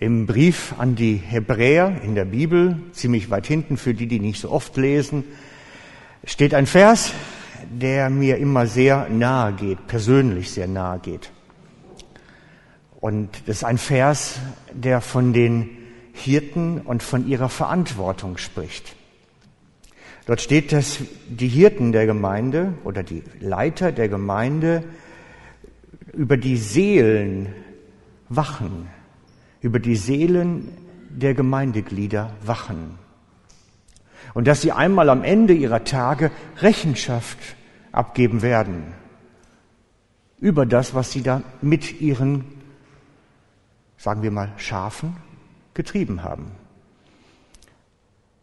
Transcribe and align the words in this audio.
Im 0.00 0.24
Brief 0.24 0.72
an 0.78 0.96
die 0.96 1.16
Hebräer 1.16 2.00
in 2.02 2.14
der 2.14 2.24
Bibel, 2.24 2.78
ziemlich 2.92 3.28
weit 3.28 3.46
hinten 3.46 3.76
für 3.76 3.92
die, 3.92 4.06
die 4.06 4.18
nicht 4.18 4.40
so 4.40 4.50
oft 4.50 4.74
lesen, 4.78 5.24
steht 6.24 6.54
ein 6.54 6.64
Vers, 6.64 7.12
der 7.70 8.08
mir 8.08 8.38
immer 8.38 8.66
sehr 8.66 9.10
nahe 9.10 9.52
geht, 9.52 9.86
persönlich 9.88 10.52
sehr 10.52 10.68
nahe 10.68 11.00
geht. 11.00 11.30
Und 12.98 13.28
das 13.44 13.58
ist 13.58 13.64
ein 13.64 13.76
Vers, 13.76 14.38
der 14.72 15.02
von 15.02 15.34
den 15.34 15.68
Hirten 16.14 16.80
und 16.80 17.02
von 17.02 17.28
ihrer 17.28 17.50
Verantwortung 17.50 18.38
spricht. 18.38 18.96
Dort 20.24 20.40
steht, 20.40 20.72
dass 20.72 21.00
die 21.28 21.48
Hirten 21.48 21.92
der 21.92 22.06
Gemeinde 22.06 22.72
oder 22.84 23.02
die 23.02 23.22
Leiter 23.38 23.92
der 23.92 24.08
Gemeinde 24.08 24.82
über 26.14 26.38
die 26.38 26.56
Seelen 26.56 27.54
wachen, 28.30 28.88
über 29.60 29.78
die 29.78 29.96
Seelen 29.96 30.68
der 31.10 31.34
Gemeindeglieder 31.34 32.32
wachen. 32.44 32.98
Und 34.34 34.46
dass 34.46 34.62
sie 34.62 34.72
einmal 34.72 35.08
am 35.10 35.24
Ende 35.24 35.54
ihrer 35.54 35.84
Tage 35.84 36.30
Rechenschaft 36.58 37.38
abgeben 37.92 38.42
werden 38.42 38.94
über 40.38 40.64
das, 40.64 40.94
was 40.94 41.12
sie 41.12 41.22
da 41.22 41.42
mit 41.60 42.00
ihren, 42.00 42.44
sagen 43.96 44.22
wir 44.22 44.30
mal, 44.30 44.52
Schafen 44.56 45.16
getrieben 45.74 46.22
haben. 46.22 46.52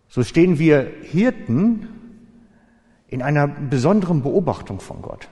So 0.10 0.24
stehen 0.24 0.60
wir 0.60 0.91
Hirten 1.04 1.88
in 3.08 3.22
einer 3.22 3.48
besonderen 3.48 4.22
Beobachtung 4.22 4.80
von 4.80 5.02
Gott. 5.02 5.27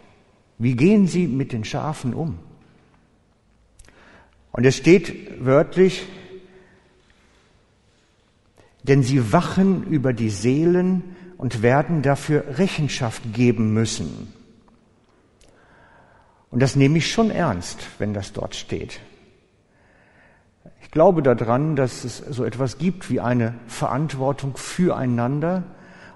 Wie 0.58 0.76
gehen 0.76 1.08
sie 1.08 1.28
mit 1.28 1.52
den 1.52 1.64
Schafen 1.64 2.14
um? 2.14 2.40
Und 4.56 4.66
es 4.66 4.78
steht 4.78 5.44
wörtlich, 5.44 6.08
denn 8.84 9.04
sie 9.04 9.34
wachen 9.34 9.84
über 9.84 10.14
die 10.14 10.30
Seelen 10.30 11.18
und 11.38 11.62
werden 11.62 12.02
dafür 12.02 12.58
Rechenschaft 12.58 13.34
geben 13.34 13.74
müssen. 13.74 14.32
Und 16.52 16.62
das 16.62 16.78
nehme 16.78 17.00
ich 17.00 17.12
schon 17.12 17.32
ernst, 17.32 17.86
wenn 18.00 18.14
das 18.14 18.32
dort 18.32 18.56
steht. 18.56 19.02
Ich 20.82 20.90
glaube 20.90 21.22
daran, 21.22 21.76
dass 21.76 22.06
es 22.06 22.20
so 22.20 22.46
etwas 22.46 22.78
gibt 22.78 23.10
wie 23.10 23.20
eine 23.20 23.56
Verantwortung 23.68 24.56
füreinander 24.56 25.64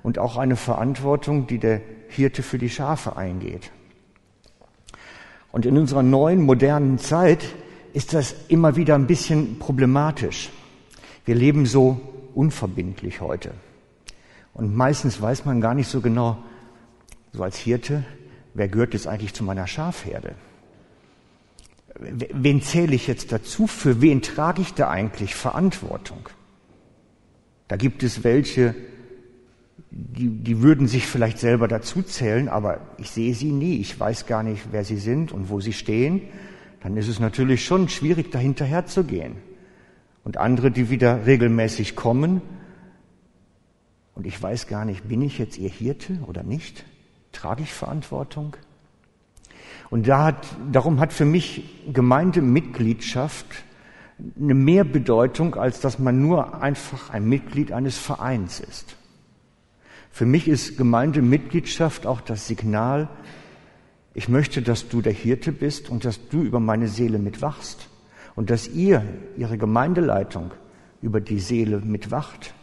und 0.01 0.17
auch 0.17 0.37
eine 0.37 0.55
Verantwortung, 0.55 1.45
die 1.47 1.59
der 1.59 1.81
Hirte 2.07 2.41
für 2.41 2.57
die 2.57 2.69
Schafe 2.69 3.17
eingeht. 3.17 3.69
Und 5.51 5.65
in 5.65 5.77
unserer 5.77 6.03
neuen, 6.03 6.45
modernen 6.45 6.99
Zeit 6.99 7.43
ist 7.93 8.13
das 8.13 8.35
immer 8.47 8.75
wieder 8.75 8.95
ein 8.95 9.07
bisschen 9.07 9.59
problematisch. 9.59 10.49
Wir 11.25 11.35
leben 11.35 11.65
so 11.65 11.99
unverbindlich 12.33 13.21
heute. 13.21 13.51
Und 14.53 14.75
meistens 14.75 15.21
weiß 15.21 15.45
man 15.45 15.61
gar 15.61 15.73
nicht 15.73 15.87
so 15.87 16.01
genau, 16.01 16.37
so 17.31 17.43
als 17.43 17.57
Hirte, 17.57 18.03
wer 18.53 18.67
gehört 18.67 18.93
jetzt 18.93 19.07
eigentlich 19.07 19.33
zu 19.33 19.43
meiner 19.43 19.67
Schafherde? 19.67 20.35
Wen 21.99 22.61
zähle 22.61 22.95
ich 22.95 23.07
jetzt 23.07 23.31
dazu? 23.31 23.67
Für 23.67 24.01
wen 24.01 24.21
trage 24.21 24.61
ich 24.61 24.73
da 24.73 24.89
eigentlich 24.89 25.35
Verantwortung? 25.35 26.29
Da 27.67 27.75
gibt 27.75 28.03
es 28.03 28.23
welche, 28.23 28.73
die, 29.91 30.29
die 30.29 30.61
würden 30.61 30.87
sich 30.87 31.05
vielleicht 31.05 31.39
selber 31.39 31.67
dazu 31.67 32.01
zählen, 32.01 32.47
aber 32.47 32.81
ich 32.97 33.11
sehe 33.11 33.33
sie 33.35 33.51
nie. 33.51 33.77
Ich 33.79 33.99
weiß 33.99 34.25
gar 34.25 34.43
nicht, 34.43 34.67
wer 34.71 34.83
sie 34.83 34.97
sind 34.97 35.31
und 35.31 35.49
wo 35.49 35.59
sie 35.59 35.73
stehen. 35.73 36.21
Dann 36.81 36.95
ist 36.97 37.07
es 37.07 37.19
natürlich 37.19 37.65
schon 37.65 37.89
schwierig, 37.89 38.31
da 38.31 38.39
hinterher 38.39 38.85
zu 38.85 39.03
gehen. 39.03 39.35
Und 40.23 40.37
andere, 40.37 40.71
die 40.71 40.89
wieder 40.89 41.25
regelmäßig 41.25 41.95
kommen, 41.95 42.41
und 44.15 44.25
ich 44.25 44.41
weiß 44.41 44.67
gar 44.67 44.83
nicht, 44.83 45.07
bin 45.07 45.21
ich 45.21 45.37
jetzt 45.37 45.57
ihr 45.57 45.69
Hirte 45.69 46.19
oder 46.27 46.43
nicht? 46.43 46.83
Trage 47.31 47.63
ich 47.63 47.73
Verantwortung? 47.73 48.57
Und 49.89 50.09
da 50.09 50.25
hat, 50.25 50.45
darum 50.73 50.99
hat 50.99 51.13
für 51.13 51.23
mich 51.23 51.63
Gemeindemitgliedschaft 51.93 53.45
eine 54.37 54.53
mehr 54.53 54.83
Bedeutung, 54.83 55.55
als 55.55 55.79
dass 55.79 55.99
man 55.99 56.21
nur 56.21 56.61
einfach 56.61 57.11
ein 57.11 57.29
Mitglied 57.29 57.71
eines 57.71 57.97
Vereins 57.97 58.59
ist. 58.59 58.97
Für 60.11 60.25
mich 60.25 60.47
ist 60.47 60.77
Gemeindemitgliedschaft 60.77 62.05
auch 62.05 62.19
das 62.19 62.47
Signal, 62.47 63.07
ich 64.19 64.27
möchte, 64.27 64.61
dass 64.61 64.89
du 64.89 65.01
der 65.01 65.13
Hirte 65.13 65.53
bist 65.53 65.89
und 65.89 66.03
dass 66.03 66.27
du 66.27 66.41
über 66.41 66.59
meine 66.59 66.89
Seele 66.89 67.19
mitwachst 67.19 67.87
und 68.35 68.49
dass 68.49 68.67
ihr, 68.67 69.01
ihre 69.37 69.57
Gemeindeleitung, 69.57 70.51
über 71.01 71.21
die 71.21 71.39
Seele 71.39 71.79
mitwacht 71.79 72.53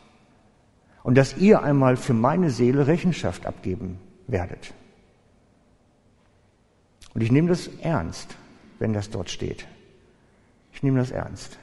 und 1.02 1.16
dass 1.16 1.38
ihr 1.38 1.62
einmal 1.62 1.96
für 1.96 2.12
meine 2.12 2.50
Seele 2.50 2.86
Rechenschaft 2.86 3.46
abgeben 3.46 3.96
werdet. 4.26 4.74
Und 7.14 7.22
ich 7.22 7.32
nehme 7.32 7.48
das 7.48 7.70
ernst, 7.80 8.36
wenn 8.78 8.92
das 8.92 9.08
dort 9.08 9.30
steht. 9.30 9.66
Ich 10.74 10.82
nehme 10.82 10.98
das 10.98 11.10
ernst. 11.10 11.58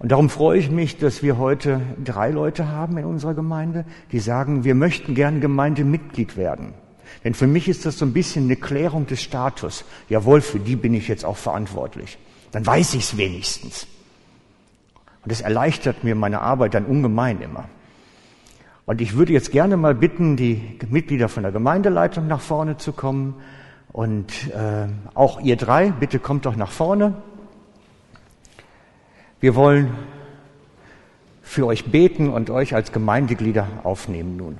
Und 0.00 0.12
darum 0.12 0.28
freue 0.28 0.58
ich 0.58 0.70
mich, 0.70 0.98
dass 0.98 1.22
wir 1.22 1.38
heute 1.38 1.80
drei 2.04 2.28
Leute 2.28 2.68
haben 2.68 2.98
in 2.98 3.06
unserer 3.06 3.32
Gemeinde, 3.32 3.86
die 4.10 4.18
sagen, 4.18 4.64
wir 4.64 4.74
möchten 4.74 5.14
gern 5.14 5.40
Gemeindemitglied 5.40 6.36
werden. 6.36 6.74
Denn 7.24 7.34
für 7.34 7.46
mich 7.46 7.68
ist 7.68 7.86
das 7.86 7.98
so 7.98 8.04
ein 8.04 8.12
bisschen 8.12 8.44
eine 8.44 8.56
Klärung 8.56 9.06
des 9.06 9.22
Status. 9.22 9.84
Jawohl, 10.08 10.40
für 10.40 10.58
die 10.58 10.76
bin 10.76 10.94
ich 10.94 11.08
jetzt 11.08 11.24
auch 11.24 11.36
verantwortlich. 11.36 12.18
Dann 12.50 12.66
weiß 12.66 12.94
ich 12.94 13.04
es 13.04 13.16
wenigstens. 13.16 13.86
Und 15.22 15.30
das 15.30 15.40
erleichtert 15.40 16.04
mir 16.04 16.14
meine 16.14 16.40
Arbeit 16.40 16.74
dann 16.74 16.84
ungemein 16.84 17.40
immer. 17.40 17.68
Und 18.84 19.00
ich 19.00 19.14
würde 19.14 19.32
jetzt 19.32 19.52
gerne 19.52 19.76
mal 19.76 19.94
bitten, 19.94 20.36
die 20.36 20.78
Mitglieder 20.88 21.28
von 21.28 21.44
der 21.44 21.52
Gemeindeleitung 21.52 22.26
nach 22.26 22.40
vorne 22.40 22.76
zu 22.76 22.92
kommen. 22.92 23.36
Und 23.92 24.50
äh, 24.52 24.88
auch 25.14 25.40
ihr 25.40 25.56
drei, 25.56 25.90
bitte 25.90 26.18
kommt 26.18 26.46
doch 26.46 26.56
nach 26.56 26.72
vorne. 26.72 27.14
Wir 29.40 29.54
wollen 29.54 29.92
für 31.42 31.66
euch 31.66 31.90
beten 31.90 32.30
und 32.30 32.50
euch 32.50 32.74
als 32.74 32.92
Gemeindeglieder 32.92 33.68
aufnehmen 33.84 34.36
nun. 34.36 34.58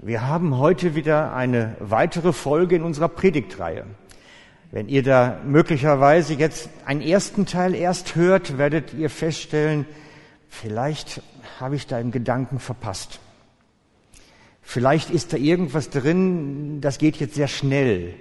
Wir 0.00 0.28
haben 0.28 0.58
heute 0.58 0.94
wieder 0.94 1.34
eine 1.34 1.74
weitere 1.80 2.34
Folge 2.34 2.76
in 2.76 2.82
unserer 2.82 3.08
Predigtreihe. 3.08 3.86
Wenn 4.70 4.90
ihr 4.90 5.02
da 5.02 5.40
möglicherweise 5.46 6.34
jetzt 6.34 6.68
einen 6.84 7.00
ersten 7.00 7.46
Teil 7.46 7.74
erst 7.74 8.14
hört, 8.14 8.58
werdet 8.58 8.92
ihr 8.92 9.08
feststellen, 9.08 9.86
vielleicht 10.50 11.22
habe 11.58 11.76
ich 11.76 11.86
da 11.86 11.96
einen 11.96 12.10
Gedanken 12.10 12.58
verpasst. 12.58 13.20
Vielleicht 14.60 15.08
ist 15.08 15.32
da 15.32 15.38
irgendwas 15.38 15.88
drin, 15.88 16.82
das 16.82 16.98
geht 16.98 17.16
jetzt 17.16 17.34
sehr 17.34 17.48
schnell. 17.48 18.12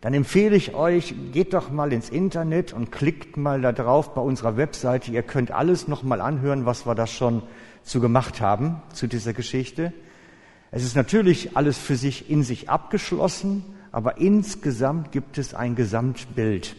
Dann 0.00 0.14
empfehle 0.14 0.56
ich 0.56 0.74
euch, 0.74 1.14
geht 1.30 1.52
doch 1.52 1.70
mal 1.70 1.92
ins 1.92 2.08
Internet 2.08 2.72
und 2.72 2.90
klickt 2.90 3.36
mal 3.36 3.60
da 3.60 3.72
drauf 3.72 4.14
bei 4.14 4.22
unserer 4.22 4.56
Webseite. 4.56 5.12
Ihr 5.12 5.22
könnt 5.22 5.50
alles 5.50 5.88
noch 5.88 6.02
mal 6.02 6.22
anhören, 6.22 6.64
was 6.64 6.86
wir 6.86 6.94
da 6.94 7.06
schon 7.06 7.42
zu 7.82 8.00
gemacht 8.00 8.40
haben 8.40 8.80
zu 8.94 9.08
dieser 9.08 9.34
Geschichte. 9.34 9.92
Es 10.74 10.84
ist 10.84 10.96
natürlich 10.96 11.54
alles 11.54 11.76
für 11.76 11.96
sich 11.96 12.30
in 12.30 12.42
sich 12.42 12.70
abgeschlossen, 12.70 13.62
aber 13.92 14.16
insgesamt 14.16 15.12
gibt 15.12 15.36
es 15.36 15.52
ein 15.52 15.76
Gesamtbild. 15.76 16.74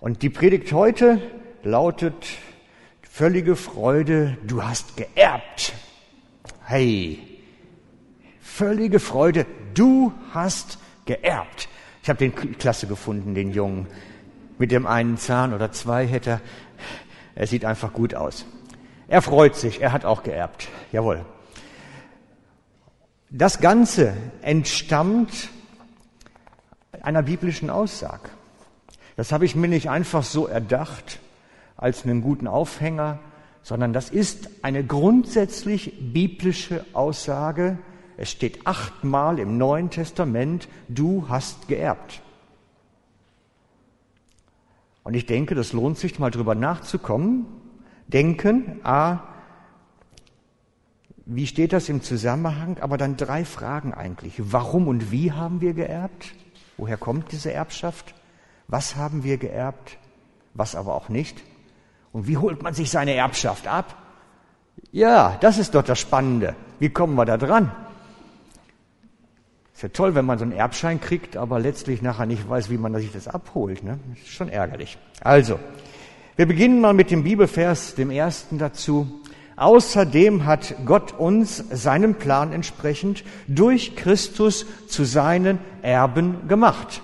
Und 0.00 0.22
die 0.22 0.30
Predigt 0.30 0.72
heute 0.72 1.20
lautet 1.62 2.26
völlige 3.02 3.54
Freude, 3.54 4.38
du 4.46 4.62
hast 4.62 4.96
geerbt. 4.96 5.74
Hey, 6.64 7.18
völlige 8.40 8.98
Freude, 8.98 9.44
du 9.74 10.14
hast 10.32 10.78
geerbt. 11.04 11.68
Ich 12.02 12.08
habe 12.08 12.18
den 12.18 12.34
klasse 12.34 12.86
gefunden, 12.86 13.34
den 13.34 13.52
Jungen. 13.52 13.88
Mit 14.56 14.70
dem 14.70 14.86
einen 14.86 15.18
Zahn 15.18 15.52
oder 15.52 15.70
zwei 15.70 16.06
hätte 16.06 16.30
er. 16.30 16.40
Er 17.34 17.46
sieht 17.46 17.66
einfach 17.66 17.92
gut 17.92 18.14
aus. 18.14 18.46
Er 19.06 19.20
freut 19.20 19.54
sich, 19.54 19.82
er 19.82 19.92
hat 19.92 20.06
auch 20.06 20.22
geerbt. 20.22 20.68
Jawohl. 20.92 21.26
Das 23.32 23.60
Ganze 23.60 24.12
entstammt 24.42 25.50
einer 27.00 27.22
biblischen 27.22 27.70
Aussage. 27.70 28.28
Das 29.14 29.30
habe 29.30 29.44
ich 29.44 29.54
mir 29.54 29.68
nicht 29.68 29.88
einfach 29.88 30.24
so 30.24 30.48
erdacht 30.48 31.20
als 31.76 32.04
einen 32.04 32.22
guten 32.22 32.48
Aufhänger, 32.48 33.20
sondern 33.62 33.92
das 33.92 34.10
ist 34.10 34.50
eine 34.62 34.82
grundsätzlich 34.82 36.12
biblische 36.12 36.84
Aussage. 36.92 37.78
Es 38.16 38.32
steht 38.32 38.66
achtmal 38.66 39.38
im 39.38 39.58
Neuen 39.58 39.90
Testament, 39.90 40.68
du 40.88 41.26
hast 41.28 41.68
geerbt. 41.68 42.22
Und 45.04 45.14
ich 45.14 45.26
denke, 45.26 45.54
das 45.54 45.72
lohnt 45.72 45.98
sich 45.98 46.18
mal 46.18 46.32
drüber 46.32 46.56
nachzukommen. 46.56 47.46
Denken, 48.08 48.80
a, 48.82 49.20
wie 51.32 51.46
steht 51.46 51.72
das 51.72 51.88
im 51.88 52.02
Zusammenhang? 52.02 52.78
Aber 52.80 52.98
dann 52.98 53.16
drei 53.16 53.44
Fragen 53.44 53.94
eigentlich. 53.94 54.34
Warum 54.38 54.88
und 54.88 55.12
wie 55.12 55.30
haben 55.30 55.60
wir 55.60 55.74
geerbt? 55.74 56.34
Woher 56.76 56.96
kommt 56.96 57.30
diese 57.30 57.52
Erbschaft? 57.52 58.14
Was 58.66 58.96
haben 58.96 59.22
wir 59.22 59.38
geerbt? 59.38 59.98
Was 60.54 60.74
aber 60.74 60.94
auch 60.94 61.08
nicht? 61.08 61.40
Und 62.12 62.26
wie 62.26 62.36
holt 62.36 62.62
man 62.62 62.74
sich 62.74 62.90
seine 62.90 63.14
Erbschaft 63.14 63.68
ab? 63.68 63.94
Ja, 64.90 65.36
das 65.40 65.58
ist 65.58 65.74
doch 65.76 65.82
das 65.82 66.00
Spannende. 66.00 66.56
Wie 66.80 66.88
kommen 66.88 67.14
wir 67.14 67.24
da 67.24 67.36
dran? 67.36 67.70
Ist 69.72 69.82
ja 69.82 69.88
toll, 69.90 70.16
wenn 70.16 70.24
man 70.24 70.38
so 70.38 70.44
einen 70.44 70.52
Erbschein 70.52 71.00
kriegt, 71.00 71.36
aber 71.36 71.60
letztlich 71.60 72.02
nachher 72.02 72.26
nicht 72.26 72.48
weiß, 72.48 72.70
wie 72.70 72.76
man 72.76 72.94
sich 72.96 73.12
das 73.12 73.28
abholt. 73.28 73.84
Ne? 73.84 74.00
Das 74.10 74.18
ist 74.18 74.32
schon 74.32 74.48
ärgerlich. 74.48 74.98
Also, 75.20 75.60
wir 76.34 76.46
beginnen 76.46 76.80
mal 76.80 76.92
mit 76.92 77.10
dem 77.10 77.22
Bibelvers, 77.22 77.94
dem 77.94 78.10
ersten 78.10 78.58
dazu. 78.58 79.19
Außerdem 79.60 80.46
hat 80.46 80.74
Gott 80.86 81.12
uns 81.12 81.58
seinem 81.58 82.14
Plan 82.14 82.50
entsprechend 82.50 83.24
durch 83.46 83.94
Christus 83.94 84.64
zu 84.88 85.04
seinen 85.04 85.58
Erben 85.82 86.48
gemacht. 86.48 87.02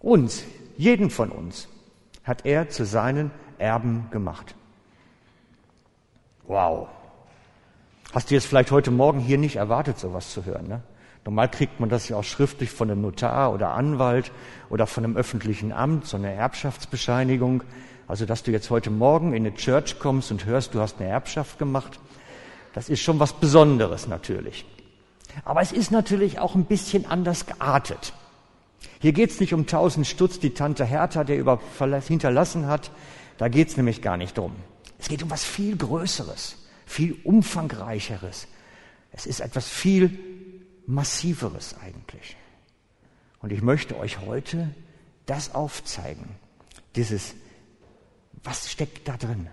Uns, 0.00 0.42
jeden 0.76 1.08
von 1.08 1.30
uns, 1.30 1.68
hat 2.24 2.44
er 2.44 2.68
zu 2.68 2.84
seinen 2.84 3.30
Erben 3.58 4.08
gemacht. 4.10 4.56
Wow. 6.48 6.88
Hast 8.12 8.32
du 8.32 8.34
jetzt 8.34 8.46
vielleicht 8.46 8.72
heute 8.72 8.90
Morgen 8.90 9.20
hier 9.20 9.38
nicht 9.38 9.54
erwartet, 9.54 10.00
sowas 10.00 10.32
zu 10.32 10.44
hören? 10.44 10.66
Ne? 10.66 10.82
Normal 11.24 11.48
kriegt 11.48 11.78
man 11.78 11.88
das 11.88 12.08
ja 12.08 12.16
auch 12.16 12.24
schriftlich 12.24 12.70
von 12.72 12.90
einem 12.90 13.02
Notar 13.02 13.52
oder 13.52 13.70
Anwalt 13.74 14.32
oder 14.68 14.88
von 14.88 15.04
einem 15.04 15.16
öffentlichen 15.16 15.70
Amt, 15.70 16.06
so 16.06 16.16
eine 16.16 16.32
Erbschaftsbescheinigung. 16.32 17.62
Also, 18.10 18.26
dass 18.26 18.42
du 18.42 18.50
jetzt 18.50 18.70
heute 18.70 18.90
Morgen 18.90 19.34
in 19.34 19.46
eine 19.46 19.54
Church 19.54 20.00
kommst 20.00 20.32
und 20.32 20.44
hörst, 20.44 20.74
du 20.74 20.80
hast 20.80 20.98
eine 20.98 21.08
Erbschaft 21.08 21.60
gemacht, 21.60 22.00
das 22.72 22.88
ist 22.88 23.02
schon 23.02 23.20
was 23.20 23.34
Besonderes 23.34 24.08
natürlich. 24.08 24.64
Aber 25.44 25.60
es 25.60 25.70
ist 25.70 25.92
natürlich 25.92 26.40
auch 26.40 26.56
ein 26.56 26.64
bisschen 26.64 27.06
anders 27.06 27.46
geartet. 27.46 28.12
Hier 28.98 29.12
geht 29.12 29.30
es 29.30 29.38
nicht 29.38 29.54
um 29.54 29.68
tausend 29.68 30.08
Stutz, 30.08 30.40
die 30.40 30.50
Tante 30.54 30.84
Hertha, 30.84 31.22
der 31.22 31.38
über 31.38 31.60
hinterlassen 32.04 32.66
hat. 32.66 32.90
Da 33.38 33.46
geht 33.46 33.68
es 33.68 33.76
nämlich 33.76 34.02
gar 34.02 34.16
nicht 34.16 34.36
drum. 34.36 34.56
Es 34.98 35.08
geht 35.08 35.22
um 35.22 35.30
was 35.30 35.44
viel 35.44 35.76
Größeres, 35.76 36.56
viel 36.86 37.16
Umfangreicheres. 37.22 38.48
Es 39.12 39.24
ist 39.24 39.38
etwas 39.38 39.68
viel 39.68 40.18
Massiveres 40.84 41.76
eigentlich. 41.80 42.36
Und 43.38 43.52
ich 43.52 43.62
möchte 43.62 43.96
euch 43.96 44.18
heute 44.18 44.74
das 45.26 45.54
aufzeigen, 45.54 46.28
dieses 46.96 47.36
was 48.44 48.70
steckt 48.70 49.08
da 49.08 49.16
drin? 49.16 49.48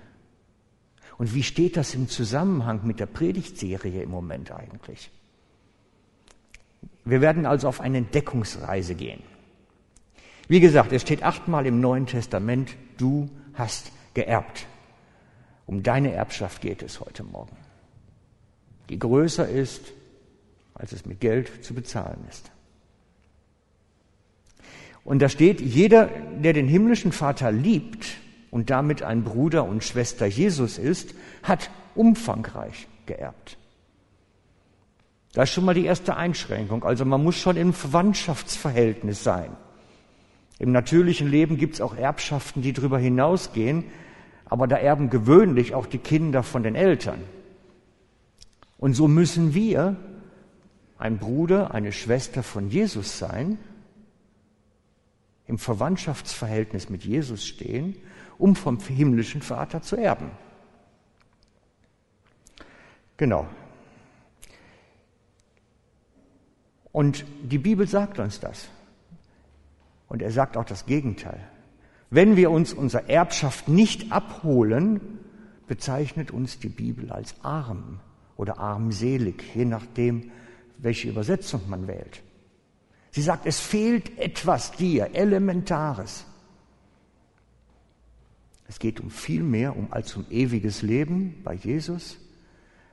Und 1.18 1.34
wie 1.34 1.44
steht 1.44 1.78
das 1.78 1.96
im 1.96 2.10
Zusammenhang 2.10 2.86
mit 2.86 3.00
der 3.00 3.08
Predigtserie 3.08 4.04
im 4.04 4.12
Moment 4.12 4.52
eigentlich? 4.52 5.10
Wir 7.06 7.22
werden 7.22 7.46
also 7.46 7.68
auf 7.68 7.82
eine 7.82 7.98
Entdeckungsreise 7.98 8.96
gehen. 8.96 9.24
Wie 10.48 10.60
gesagt, 10.60 10.92
es 10.92 11.02
steht 11.02 11.24
achtmal 11.24 11.66
im 11.66 11.82
Neuen 11.82 12.06
Testament, 12.06 12.76
du 12.98 13.30
hast 13.54 13.92
geerbt. 14.14 14.66
Um 15.66 15.84
deine 15.84 16.14
Erbschaft 16.14 16.62
geht 16.62 16.82
es 16.84 17.02
heute 17.02 17.24
Morgen, 17.24 17.58
die 18.90 19.00
größer 19.00 19.50
ist, 19.50 19.92
als 20.74 20.94
es 20.94 21.06
mit 21.06 21.20
Geld 21.20 21.66
zu 21.66 21.74
bezahlen 21.74 22.24
ist. 22.30 22.52
Und 25.04 25.20
da 25.20 25.30
steht, 25.30 25.60
jeder, 25.60 26.08
der 26.08 26.54
den 26.54 26.68
himmlischen 26.68 27.12
Vater 27.12 27.52
liebt, 27.52 28.18
und 28.52 28.70
damit 28.70 29.04
ein 29.04 29.24
Bruder 29.24 29.66
und 29.66 29.84
Schwester 29.84 30.26
Jesus 30.26 30.78
ist, 30.78 31.14
hat 31.44 31.70
umfangreich 31.96 32.88
geerbt. 33.06 33.58
Das 35.34 35.50
ist 35.50 35.56
schon 35.56 35.66
mal 35.66 35.74
die 35.74 35.86
erste 35.86 36.16
Einschränkung. 36.16 36.84
Also 36.84 37.06
man 37.06 37.24
muss 37.24 37.36
schon 37.36 37.58
im 37.58 37.74
Verwandtschaftsverhältnis 37.74 39.24
sein. 39.24 39.56
Im 40.60 40.72
natürlichen 40.72 41.28
Leben 41.28 41.58
gibt 41.58 41.76
es 41.76 41.82
auch 41.82 41.96
Erbschaften, 41.96 42.62
die 42.62 42.74
darüber 42.74 42.98
hinausgehen, 42.98 43.84
aber 44.46 44.68
da 44.68 44.78
erben 44.78 45.10
gewöhnlich 45.10 45.76
auch 45.76 45.86
die 45.86 46.00
Kinder 46.00 46.42
von 46.42 46.64
den 46.64 46.76
Eltern. 46.76 47.20
Und 48.78 48.94
so 48.94 49.08
müssen 49.08 49.54
wir 49.54 49.98
ein 50.98 51.20
Bruder, 51.20 51.74
eine 51.74 51.92
Schwester 51.92 52.42
von 52.42 52.70
Jesus 52.70 53.20
sein, 53.20 53.60
im 55.46 55.60
Verwandtschaftsverhältnis 55.60 56.90
mit 56.90 57.06
Jesus 57.06 57.46
stehen 57.46 57.96
um 58.38 58.56
vom 58.56 58.80
himmlischen 58.80 59.42
Vater 59.42 59.82
zu 59.82 59.96
erben. 59.96 60.32
Genau. 63.18 63.48
Und 66.92 67.26
die 67.44 67.58
Bibel 67.58 67.88
sagt 67.88 68.20
uns 68.20 68.40
das. 68.40 68.70
Und 70.08 70.22
er 70.22 70.32
sagt 70.32 70.58
auch 70.58 70.66
das 70.66 70.86
Gegenteil. 70.86 71.40
Wenn 72.10 72.36
wir 72.38 72.52
uns 72.52 72.74
unsere 72.74 73.10
Erbschaft 73.10 73.68
nicht 73.68 74.12
abholen, 74.12 75.20
bezeichnet 75.68 76.32
uns 76.32 76.60
die 76.60 76.70
Bibel 76.70 77.12
als 77.12 77.36
arm 77.44 78.00
oder 78.38 78.60
armselig, 78.60 79.44
je 79.54 79.66
nachdem, 79.66 80.32
welche 80.78 81.10
Übersetzung 81.10 81.62
man 81.68 81.88
wählt. 81.88 82.22
Sie 83.12 83.22
sagt, 83.22 83.46
es 83.46 83.60
fehlt 83.60 84.18
etwas 84.20 84.72
dir, 84.72 85.14
Elementares. 85.14 86.26
Es 88.68 88.80
geht 88.80 89.00
um 89.00 89.10
viel 89.10 89.44
mehr 89.44 89.76
um, 89.78 89.92
als 89.92 90.16
um 90.16 90.26
ewiges 90.30 90.82
Leben 90.82 91.42
bei 91.44 91.54
Jesus. 91.54 92.18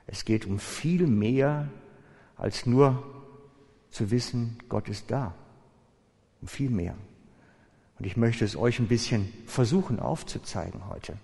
Es 0.07 0.25
geht 0.25 0.45
um 0.45 0.59
viel 0.59 1.07
mehr 1.07 1.69
als 2.37 2.65
nur 2.65 3.03
zu 3.91 4.11
wissen, 4.11 4.57
Gott 4.69 4.89
ist 4.89 5.11
da. 5.11 5.33
Um 6.41 6.47
viel 6.47 6.69
mehr. 6.69 6.95
Und 7.97 8.05
ich 8.05 8.17
möchte 8.17 8.43
es 8.43 8.55
euch 8.55 8.79
ein 8.79 8.87
bisschen 8.87 9.31
versuchen 9.45 9.99
aufzuzeigen 9.99 10.87
heute. 10.89 11.17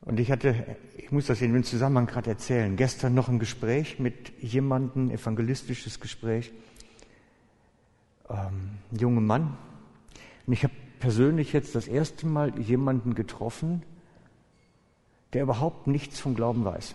Und 0.00 0.18
ich 0.18 0.30
hatte, 0.32 0.76
ich 0.96 1.12
muss 1.12 1.26
das 1.26 1.40
in 1.42 1.52
dem 1.52 1.62
Zusammenhang 1.62 2.06
gerade 2.06 2.30
erzählen, 2.30 2.76
gestern 2.76 3.14
noch 3.14 3.28
ein 3.28 3.38
Gespräch 3.38 3.98
mit 3.98 4.32
jemandem, 4.40 5.10
evangelistisches 5.10 6.00
Gespräch, 6.00 6.52
ähm, 8.28 8.78
ein 8.90 8.98
junger 8.98 9.20
Mann. 9.20 9.56
Und 10.46 10.52
ich 10.52 10.64
habe 10.64 10.74
persönlich 10.98 11.52
jetzt 11.52 11.74
das 11.74 11.88
erste 11.88 12.26
Mal 12.26 12.58
jemanden 12.58 13.14
getroffen, 13.14 13.82
der 15.32 15.42
überhaupt 15.42 15.86
nichts 15.86 16.20
vom 16.20 16.34
Glauben 16.34 16.64
weiß. 16.64 16.94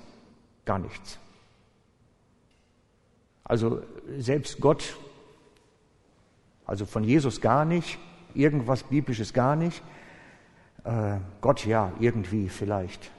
Gar 0.65 0.79
nichts. 0.79 1.17
Also 3.44 3.81
selbst 4.17 4.59
Gott, 4.59 4.97
also 6.65 6.85
von 6.85 7.03
Jesus 7.03 7.41
gar 7.41 7.65
nicht, 7.65 7.97
irgendwas 8.33 8.83
Biblisches 8.83 9.33
gar 9.33 9.55
nicht. 9.55 9.81
Äh, 10.83 11.17
Gott 11.41 11.65
ja, 11.65 11.94
irgendwie 11.99 12.49
vielleicht, 12.49 13.11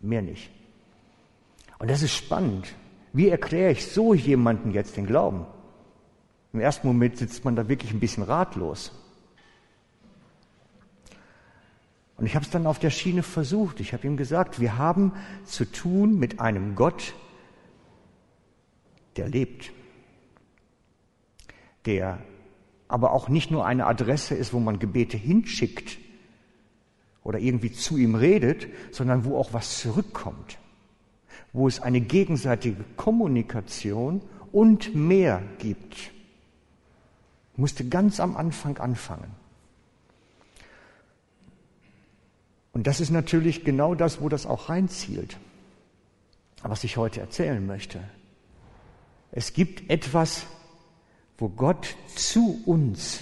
mehr 0.00 0.22
nicht. 0.22 0.50
Und 1.78 1.90
das 1.90 2.02
ist 2.02 2.14
spannend. 2.14 2.74
Wie 3.12 3.28
erkläre 3.28 3.72
ich 3.72 3.86
so 3.86 4.14
jemanden 4.14 4.72
jetzt 4.72 4.96
den 4.96 5.06
Glauben? 5.06 5.46
Im 6.52 6.60
ersten 6.60 6.86
Moment 6.86 7.18
sitzt 7.18 7.44
man 7.44 7.54
da 7.54 7.68
wirklich 7.68 7.92
ein 7.92 8.00
bisschen 8.00 8.22
ratlos. 8.22 8.92
Und 12.16 12.26
ich 12.26 12.34
habe 12.34 12.44
es 12.44 12.50
dann 12.50 12.66
auf 12.66 12.78
der 12.78 12.90
Schiene 12.90 13.22
versucht. 13.22 13.80
Ich 13.80 13.92
habe 13.92 14.06
ihm 14.06 14.16
gesagt, 14.16 14.60
wir 14.60 14.78
haben 14.78 15.12
zu 15.44 15.64
tun 15.64 16.18
mit 16.18 16.40
einem 16.40 16.74
Gott, 16.74 17.14
der 19.16 19.28
lebt, 19.28 19.72
der 21.84 22.18
aber 22.88 23.12
auch 23.12 23.28
nicht 23.28 23.50
nur 23.50 23.66
eine 23.66 23.86
Adresse 23.86 24.34
ist, 24.34 24.52
wo 24.52 24.60
man 24.60 24.78
Gebete 24.78 25.16
hinschickt 25.16 25.98
oder 27.22 27.38
irgendwie 27.38 27.72
zu 27.72 27.96
ihm 27.96 28.14
redet, 28.14 28.68
sondern 28.92 29.24
wo 29.24 29.36
auch 29.36 29.52
was 29.52 29.78
zurückkommt, 29.80 30.58
wo 31.52 31.66
es 31.66 31.80
eine 31.80 32.00
gegenseitige 32.00 32.84
Kommunikation 32.96 34.22
und 34.52 34.94
mehr 34.94 35.42
gibt. 35.58 35.94
Ich 37.52 37.58
musste 37.58 37.88
ganz 37.88 38.20
am 38.20 38.36
Anfang 38.36 38.78
anfangen. 38.78 39.45
Und 42.76 42.86
das 42.86 43.00
ist 43.00 43.08
natürlich 43.08 43.64
genau 43.64 43.94
das, 43.94 44.20
wo 44.20 44.28
das 44.28 44.44
auch 44.44 44.68
reinzielt, 44.68 45.38
was 46.62 46.84
ich 46.84 46.98
heute 46.98 47.20
erzählen 47.20 47.66
möchte. 47.66 48.00
Es 49.32 49.54
gibt 49.54 49.88
etwas, 49.88 50.44
wo 51.38 51.48
Gott 51.48 51.96
zu 52.14 52.62
uns 52.66 53.20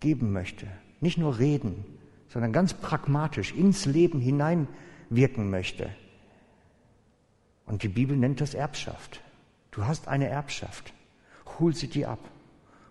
geben 0.00 0.30
möchte. 0.30 0.66
Nicht 1.00 1.16
nur 1.16 1.38
reden, 1.38 1.86
sondern 2.28 2.52
ganz 2.52 2.74
pragmatisch 2.74 3.54
ins 3.54 3.86
Leben 3.86 4.20
hineinwirken 4.20 5.48
möchte. 5.48 5.88
Und 7.64 7.82
die 7.82 7.88
Bibel 7.88 8.14
nennt 8.14 8.42
das 8.42 8.52
Erbschaft. 8.52 9.22
Du 9.70 9.86
hast 9.86 10.06
eine 10.06 10.28
Erbschaft. 10.28 10.92
Hol 11.58 11.74
sie 11.74 11.88
dir 11.88 12.10
ab. 12.10 12.28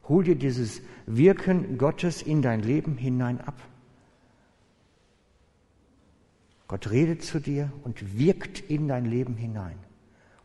Hol 0.10 0.24
dir 0.24 0.36
dieses 0.36 0.82
Wirken 1.06 1.78
Gottes 1.78 2.24
in 2.24 2.42
dein 2.42 2.62
Leben 2.62 2.98
hinein 2.98 3.40
ab. 3.40 3.62
Gott 6.68 6.90
redet 6.90 7.24
zu 7.24 7.40
dir 7.40 7.72
und 7.84 8.18
wirkt 8.18 8.60
in 8.60 8.88
dein 8.88 9.06
Leben 9.06 9.36
hinein. 9.36 9.78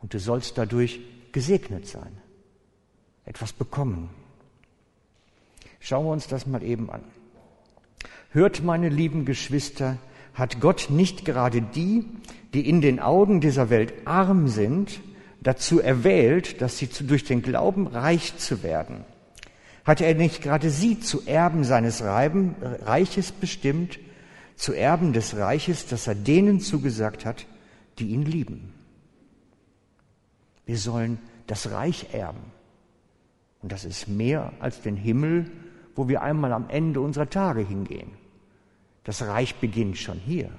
Und 0.00 0.14
du 0.14 0.18
sollst 0.18 0.58
dadurch 0.58 1.00
gesegnet 1.32 1.86
sein, 1.86 2.12
etwas 3.24 3.52
bekommen. 3.52 4.10
Schauen 5.78 6.04
wir 6.04 6.12
uns 6.12 6.26
das 6.26 6.46
mal 6.46 6.62
eben 6.62 6.90
an. 6.90 7.02
Hört, 8.30 8.62
meine 8.62 8.88
lieben 8.88 9.24
Geschwister, 9.24 9.98
hat 10.34 10.60
Gott 10.60 10.88
nicht 10.90 11.24
gerade 11.24 11.62
die, 11.62 12.04
die 12.54 12.68
in 12.68 12.80
den 12.80 13.00
Augen 13.00 13.40
dieser 13.40 13.70
Welt 13.70 13.92
arm 14.04 14.48
sind, 14.48 15.00
dazu 15.40 15.80
erwählt, 15.80 16.60
dass 16.60 16.78
sie 16.78 16.88
durch 17.06 17.24
den 17.24 17.42
Glauben 17.42 17.86
reich 17.86 18.36
zu 18.36 18.62
werden? 18.62 19.04
Hat 19.84 20.00
er 20.00 20.14
nicht 20.14 20.42
gerade 20.42 20.70
sie 20.70 21.00
zu 21.00 21.26
Erben 21.26 21.64
seines 21.64 22.02
Reiches 22.02 23.32
bestimmt, 23.32 23.98
zu 24.60 24.74
Erben 24.74 25.14
des 25.14 25.36
Reiches, 25.36 25.86
das 25.86 26.06
er 26.06 26.14
denen 26.14 26.60
zugesagt 26.60 27.24
hat, 27.24 27.46
die 27.98 28.08
ihn 28.08 28.26
lieben? 28.26 28.74
Wir 30.66 30.76
sollen 30.76 31.18
das 31.46 31.70
Reich 31.70 32.12
erben. 32.12 32.52
Und 33.62 33.72
das 33.72 33.86
ist 33.86 34.06
mehr 34.06 34.52
als 34.60 34.82
den 34.82 34.96
Himmel, 34.96 35.50
wo 35.94 36.08
wir 36.08 36.20
einmal 36.20 36.52
am 36.52 36.68
Ende 36.68 37.00
unserer 37.00 37.30
Tage 37.30 37.62
hingehen. 37.62 38.10
Das 39.02 39.22
Reich 39.22 39.54
beginnt 39.54 39.96
schon 39.96 40.18
hier. 40.18 40.50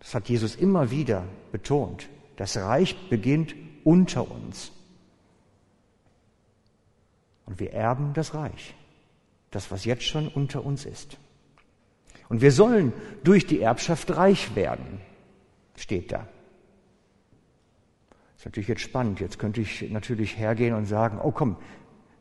Das 0.00 0.14
hat 0.14 0.28
Jesus 0.28 0.56
immer 0.56 0.90
wieder 0.90 1.28
betont. 1.52 2.08
Das 2.34 2.56
Reich 2.56 3.08
beginnt 3.08 3.54
unter 3.84 4.28
uns. 4.28 4.72
Und 7.44 7.60
wir 7.60 7.72
erben 7.72 8.14
das 8.14 8.34
Reich. 8.34 8.74
Das, 9.52 9.70
was 9.70 9.84
jetzt 9.84 10.02
schon 10.02 10.26
unter 10.26 10.66
uns 10.66 10.84
ist. 10.84 11.18
Und 12.28 12.40
wir 12.40 12.52
sollen 12.52 12.92
durch 13.24 13.46
die 13.46 13.60
Erbschaft 13.60 14.16
reich 14.16 14.56
werden, 14.56 15.00
steht 15.76 16.12
da. 16.12 16.26
Das 18.08 18.38
ist 18.38 18.44
natürlich 18.46 18.68
jetzt 18.68 18.82
spannend. 18.82 19.20
Jetzt 19.20 19.38
könnte 19.38 19.60
ich 19.60 19.90
natürlich 19.90 20.36
hergehen 20.36 20.74
und 20.74 20.86
sagen, 20.86 21.18
oh 21.22 21.30
komm, 21.30 21.56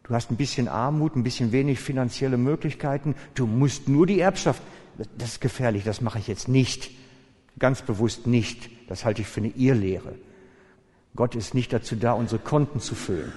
du 0.04 0.14
hast 0.14 0.32
ein 0.32 0.38
bisschen 0.38 0.68
Armut, 0.68 1.16
ein 1.16 1.24
bisschen 1.24 1.52
wenig 1.52 1.80
finanzielle 1.80 2.38
Möglichkeiten, 2.38 3.16
du 3.34 3.48
musst 3.48 3.90
nur 3.90 4.06
die 4.06 4.20
Erbschaft. 4.20 4.62
Das 5.18 5.30
ist 5.30 5.42
gefährlich, 5.42 5.84
das 5.84 6.02
mache 6.02 6.20
ich 6.20 6.28
jetzt 6.28 6.48
nicht. 6.48 6.92
Ganz 7.60 7.82
bewusst 7.82 8.28
nicht. 8.28 8.70
Das 8.90 9.04
halte 9.06 9.22
ich 9.22 9.28
für 9.28 9.42
eine 9.42 9.50
Irrlehre. 9.50 10.16
Gott 11.16 11.36
ist 11.36 11.54
nicht 11.54 11.72
dazu 11.74 11.96
da, 11.96 12.14
unsere 12.14 12.42
Konten 12.42 12.80
zu 12.80 12.94
füllen. 12.94 13.32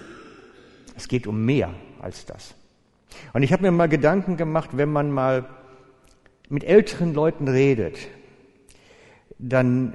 Es 0.97 1.09
geht 1.09 1.27
um 1.27 1.45
mehr 1.45 1.73
als 2.01 2.27
das. 2.27 2.55
Und 3.33 3.43
ich 3.43 3.53
habe 3.53 3.63
mir 3.63 3.71
mal 3.71 3.89
Gedanken 3.89 4.37
gemacht, 4.37 4.71
wenn 4.73 4.91
man 4.91 5.11
mal 5.11 5.49
mit 6.49 6.65
älteren 6.65 7.15
Leuten 7.15 7.49
redet, 7.49 7.99
dann 9.39 9.95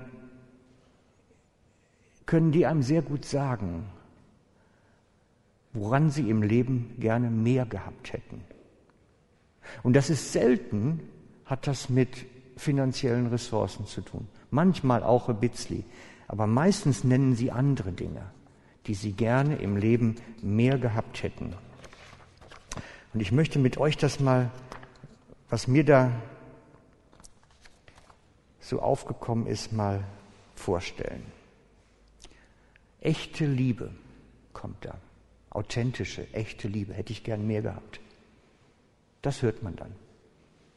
können 2.26 2.52
die 2.52 2.66
einem 2.66 2.84
sehr 2.84 3.02
gut 3.02 3.26
sagen, 3.26 3.86
woran 5.74 6.10
sie 6.10 6.30
im 6.30 6.42
Leben 6.42 6.96
gerne 7.00 7.30
mehr 7.30 7.66
gehabt 7.66 8.14
hätten. 8.14 8.42
Und 9.82 9.96
das 9.96 10.10
ist 10.10 10.32
selten, 10.32 11.00
hat 11.46 11.68
das 11.68 11.90
mit 11.90 12.26
finanziellen 12.56 13.28
Ressourcen 13.28 13.86
zu 13.86 14.02
tun. 14.02 14.28
Manchmal 14.52 15.04
auch 15.04 15.30
ein 15.30 15.40
bisschen, 15.40 15.84
aber 16.28 16.48
meistens 16.48 17.04
nennen 17.04 17.36
sie 17.36 17.52
andere 17.52 17.92
Dinge, 17.92 18.22
die 18.86 18.94
sie 18.94 19.14
gerne 19.14 19.56
im 19.56 19.78
Leben 19.78 20.16
mehr 20.42 20.78
gehabt 20.78 21.24
hätten. 21.24 21.54
Und 23.14 23.20
ich 23.20 23.32
möchte 23.32 23.60
mit 23.60 23.78
euch 23.78 23.98
das 23.98 24.20
mal, 24.20 24.52
was 25.50 25.68
mir 25.68 25.84
da 25.84 26.12
so 28.74 28.82
aufgekommen 28.82 29.46
ist, 29.46 29.72
mal 29.72 30.04
vorstellen. 30.56 31.24
Echte 33.02 33.46
Liebe 33.46 33.92
kommt 34.52 34.84
da. 34.84 34.98
Authentische, 35.52 36.28
echte 36.34 36.68
Liebe. 36.68 36.94
Hätte 36.94 37.14
ich 37.14 37.24
gern 37.24 37.46
mehr 37.46 37.62
gehabt. 37.62 38.00
Das 39.22 39.44
hört 39.44 39.62
man 39.62 39.76
dann. 39.76 39.92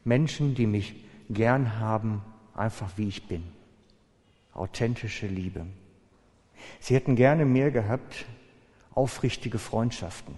Menschen, 0.03 0.53
die 0.53 0.67
mich 0.67 0.95
gern 1.29 1.79
haben, 1.79 2.21
einfach 2.53 2.91
wie 2.97 3.07
ich 3.07 3.27
bin. 3.27 3.43
Authentische 4.53 5.25
Liebe. 5.25 5.65
Sie 6.79 6.93
hätten 6.93 7.15
gerne 7.15 7.45
mehr 7.45 7.71
gehabt, 7.71 8.25
aufrichtige 8.93 9.57
Freundschaften. 9.57 10.35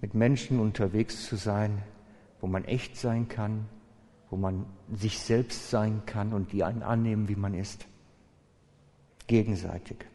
Mit 0.00 0.14
Menschen 0.14 0.58
unterwegs 0.58 1.26
zu 1.26 1.36
sein, 1.36 1.80
wo 2.40 2.48
man 2.48 2.64
echt 2.64 2.96
sein 2.96 3.28
kann, 3.28 3.68
wo 4.32 4.38
man 4.38 4.64
sich 4.90 5.18
selbst 5.18 5.68
sein 5.68 6.06
kann 6.06 6.32
und 6.32 6.52
die 6.52 6.64
einen 6.64 6.82
annehmen, 6.82 7.28
wie 7.28 7.36
man 7.36 7.52
ist 7.52 7.86
gegenseitig. 9.26 10.06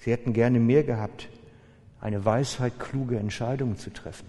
Sie 0.00 0.10
hätten 0.10 0.32
gerne 0.32 0.58
mehr 0.58 0.82
gehabt, 0.82 1.28
eine 2.00 2.24
Weisheit, 2.24 2.80
kluge 2.80 3.20
Entscheidungen 3.20 3.76
zu 3.76 3.92
treffen. 3.92 4.26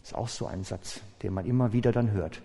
Ist 0.00 0.14
auch 0.14 0.28
so 0.28 0.46
ein 0.46 0.62
Satz, 0.62 1.00
den 1.24 1.34
man 1.34 1.44
immer 1.44 1.72
wieder 1.72 1.90
dann 1.90 2.12
hört. 2.12 2.40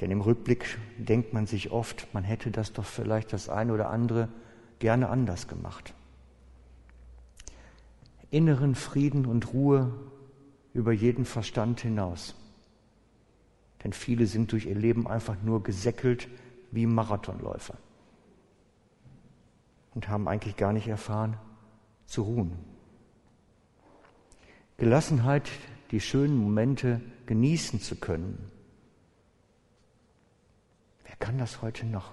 Denn 0.00 0.10
im 0.10 0.20
Rückblick 0.20 0.78
denkt 0.98 1.32
man 1.32 1.46
sich 1.46 1.70
oft, 1.70 2.12
man 2.12 2.24
hätte 2.24 2.50
das 2.50 2.72
doch 2.72 2.86
vielleicht 2.86 3.32
das 3.32 3.48
eine 3.48 3.72
oder 3.72 3.88
andere 3.88 4.28
gerne 4.80 5.10
anders 5.10 5.46
gemacht. 5.46 5.94
Inneren 8.32 8.74
Frieden 8.74 9.26
und 9.26 9.52
Ruhe 9.52 10.09
über 10.72 10.92
jeden 10.92 11.24
Verstand 11.24 11.80
hinaus. 11.80 12.34
Denn 13.82 13.92
viele 13.92 14.26
sind 14.26 14.52
durch 14.52 14.66
ihr 14.66 14.74
Leben 14.74 15.06
einfach 15.06 15.36
nur 15.42 15.62
gesäckelt 15.62 16.28
wie 16.70 16.86
Marathonläufer 16.86 17.76
und 19.94 20.08
haben 20.08 20.28
eigentlich 20.28 20.56
gar 20.56 20.72
nicht 20.72 20.86
erfahren, 20.86 21.36
zu 22.06 22.22
ruhen. 22.22 22.52
Gelassenheit, 24.76 25.50
die 25.90 26.00
schönen 26.00 26.36
Momente 26.36 27.00
genießen 27.26 27.80
zu 27.80 27.96
können. 27.96 28.50
Wer 31.04 31.16
kann 31.16 31.38
das 31.38 31.62
heute 31.62 31.86
noch? 31.86 32.12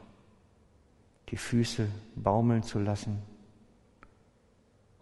Die 1.29 1.37
Füße 1.37 1.87
baumeln 2.15 2.63
zu 2.63 2.79
lassen 2.79 3.21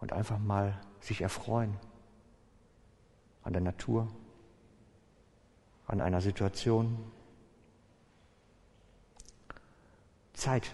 und 0.00 0.12
einfach 0.12 0.38
mal 0.38 0.80
sich 1.00 1.22
erfreuen 1.22 1.76
an 3.46 3.52
der 3.52 3.62
Natur 3.62 4.08
an 5.86 6.00
einer 6.00 6.20
Situation. 6.20 6.98
Zeit. 10.34 10.72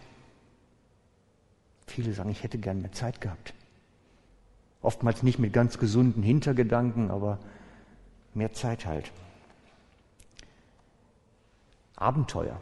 Viele 1.87 2.15
sagen, 2.15 2.31
ich 2.31 2.43
hätte 2.43 2.59
gern 2.59 2.81
mehr 2.81 2.93
Zeit 2.93 3.21
gehabt. 3.21 3.53
Oftmals 4.81 5.23
nicht 5.23 5.39
mit 5.39 5.53
ganz 5.53 5.79
gesunden 5.79 6.23
Hintergedanken, 6.23 7.11
aber 7.11 7.39
mehr 8.33 8.55
Zeit 8.55 8.87
halt. 8.87 9.13
Abenteuer. 11.95 12.59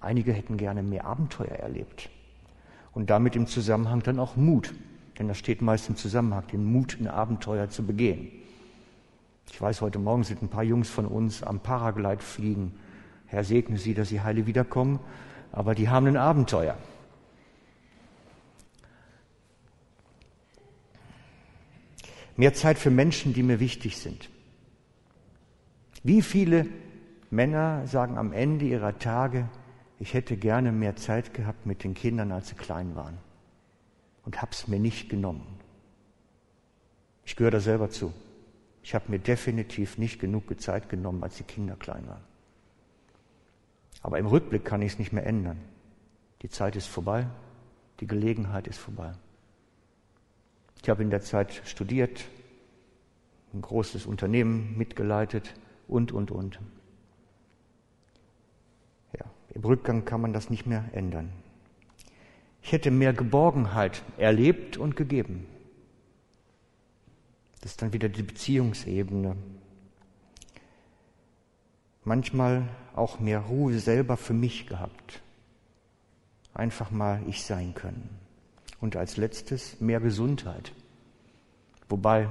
Einige 0.00 0.32
hätten 0.32 0.56
gerne 0.56 0.82
mehr 0.82 1.04
Abenteuer 1.04 1.56
erlebt. 1.56 2.08
Und 2.92 3.10
damit 3.10 3.36
im 3.36 3.46
Zusammenhang 3.46 4.02
dann 4.02 4.18
auch 4.18 4.34
Mut. 4.36 4.74
Denn 5.18 5.28
das 5.28 5.38
steht 5.38 5.60
meist 5.60 5.88
im 5.90 5.96
Zusammenhang, 5.96 6.46
den 6.48 6.64
Mut, 6.64 6.98
ein 6.98 7.06
Abenteuer 7.06 7.68
zu 7.68 7.84
begehen. 7.84 8.43
Ich 9.54 9.60
weiß, 9.60 9.82
heute 9.82 10.00
Morgen 10.00 10.24
sind 10.24 10.42
ein 10.42 10.48
paar 10.48 10.64
Jungs 10.64 10.90
von 10.90 11.06
uns 11.06 11.44
am 11.44 11.60
Paraglide 11.60 12.20
fliegen. 12.20 12.76
Herr 13.26 13.44
segne 13.44 13.78
sie, 13.78 13.94
dass 13.94 14.08
sie 14.08 14.20
heile 14.20 14.48
wiederkommen. 14.48 14.98
Aber 15.52 15.76
die 15.76 15.88
haben 15.88 16.08
ein 16.08 16.16
Abenteuer. 16.16 16.76
Mehr 22.36 22.52
Zeit 22.52 22.80
für 22.80 22.90
Menschen, 22.90 23.32
die 23.32 23.44
mir 23.44 23.60
wichtig 23.60 23.96
sind. 23.98 24.28
Wie 26.02 26.20
viele 26.20 26.66
Männer 27.30 27.86
sagen 27.86 28.18
am 28.18 28.32
Ende 28.32 28.64
ihrer 28.64 28.98
Tage, 28.98 29.48
ich 30.00 30.14
hätte 30.14 30.36
gerne 30.36 30.72
mehr 30.72 30.96
Zeit 30.96 31.32
gehabt 31.32 31.64
mit 31.64 31.84
den 31.84 31.94
Kindern, 31.94 32.32
als 32.32 32.48
sie 32.48 32.56
klein 32.56 32.96
waren. 32.96 33.18
Und 34.24 34.42
hab's 34.42 34.66
mir 34.66 34.80
nicht 34.80 35.08
genommen. 35.08 35.46
Ich 37.24 37.36
gehöre 37.36 37.52
da 37.52 37.60
selber 37.60 37.88
zu. 37.88 38.12
Ich 38.84 38.94
habe 38.94 39.10
mir 39.10 39.18
definitiv 39.18 39.96
nicht 39.96 40.20
genug 40.20 40.60
Zeit 40.60 40.90
genommen, 40.90 41.22
als 41.22 41.38
die 41.38 41.42
Kinder 41.42 41.74
klein 41.74 42.06
waren. 42.06 42.22
Aber 44.02 44.18
im 44.18 44.26
Rückblick 44.26 44.62
kann 44.62 44.82
ich 44.82 44.92
es 44.92 44.98
nicht 44.98 45.10
mehr 45.10 45.24
ändern. 45.24 45.58
Die 46.42 46.50
Zeit 46.50 46.76
ist 46.76 46.86
vorbei, 46.86 47.26
die 48.00 48.06
Gelegenheit 48.06 48.68
ist 48.68 48.76
vorbei. 48.76 49.14
Ich 50.82 50.90
habe 50.90 51.02
in 51.02 51.08
der 51.08 51.22
Zeit 51.22 51.62
studiert, 51.64 52.26
ein 53.54 53.62
großes 53.62 54.04
Unternehmen 54.04 54.76
mitgeleitet 54.76 55.54
und, 55.88 56.12
und, 56.12 56.30
und. 56.30 56.60
Ja, 59.18 59.24
Im 59.54 59.64
Rückgang 59.64 60.04
kann 60.04 60.20
man 60.20 60.34
das 60.34 60.50
nicht 60.50 60.66
mehr 60.66 60.84
ändern. 60.92 61.32
Ich 62.60 62.72
hätte 62.72 62.90
mehr 62.90 63.14
Geborgenheit 63.14 64.02
erlebt 64.18 64.76
und 64.76 64.94
gegeben. 64.94 65.46
Das 67.64 67.70
ist 67.70 67.80
dann 67.80 67.94
wieder 67.94 68.10
die 68.10 68.22
Beziehungsebene. 68.22 69.36
Manchmal 72.04 72.68
auch 72.94 73.20
mehr 73.20 73.40
Ruhe 73.40 73.78
selber 73.78 74.18
für 74.18 74.34
mich 74.34 74.66
gehabt. 74.66 75.22
Einfach 76.52 76.90
mal 76.90 77.22
ich 77.26 77.42
sein 77.42 77.72
können. 77.72 78.10
Und 78.82 78.96
als 78.96 79.16
letztes 79.16 79.80
mehr 79.80 80.00
Gesundheit. 80.00 80.72
Wobei 81.88 82.28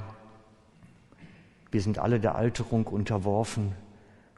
wir 1.72 1.82
sind 1.82 1.98
alle 1.98 2.20
der 2.20 2.36
Alterung 2.36 2.86
unterworfen 2.86 3.72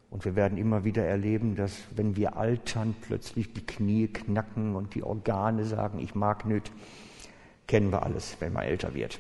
und 0.09 0.23
wir 0.23 0.37
werden 0.37 0.57
immer 0.57 0.85
wieder 0.85 1.03
erleben, 1.03 1.57
dass 1.57 1.73
wenn 1.93 2.15
wir 2.15 2.37
altern, 2.37 2.95
plötzlich 3.01 3.51
die 3.51 3.65
Knie 3.65 4.07
knacken 4.07 4.77
und 4.77 4.95
die 4.95 5.03
Organe 5.03 5.65
sagen, 5.65 5.99
ich 5.99 6.15
mag 6.15 6.45
nicht. 6.45 6.71
Kennen 7.67 7.91
wir 7.91 8.03
alles, 8.03 8.37
wenn 8.39 8.53
man 8.53 8.63
älter 8.63 8.93
wird. 8.93 9.19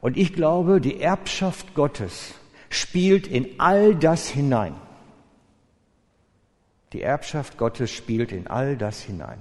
Und 0.00 0.16
ich 0.16 0.32
glaube, 0.32 0.80
die 0.80 1.00
Erbschaft 1.00 1.74
Gottes 1.74 2.34
spielt 2.70 3.26
in 3.26 3.60
all 3.60 3.94
das 3.94 4.28
hinein. 4.28 4.74
Die 6.92 7.02
Erbschaft 7.02 7.58
Gottes 7.58 7.90
spielt 7.90 8.32
in 8.32 8.46
all 8.46 8.76
das 8.76 9.00
hinein. 9.02 9.38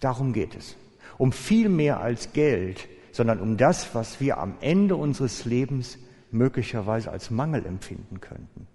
Darum 0.00 0.32
geht 0.32 0.54
es. 0.54 0.76
Um 1.16 1.32
viel 1.32 1.68
mehr 1.68 2.00
als 2.00 2.32
Geld, 2.32 2.88
sondern 3.12 3.40
um 3.40 3.56
das, 3.56 3.94
was 3.94 4.20
wir 4.20 4.38
am 4.38 4.56
Ende 4.60 4.96
unseres 4.96 5.44
Lebens 5.44 5.98
möglicherweise 6.30 7.10
als 7.10 7.30
Mangel 7.30 7.64
empfinden 7.64 8.20
könnten. 8.20 8.66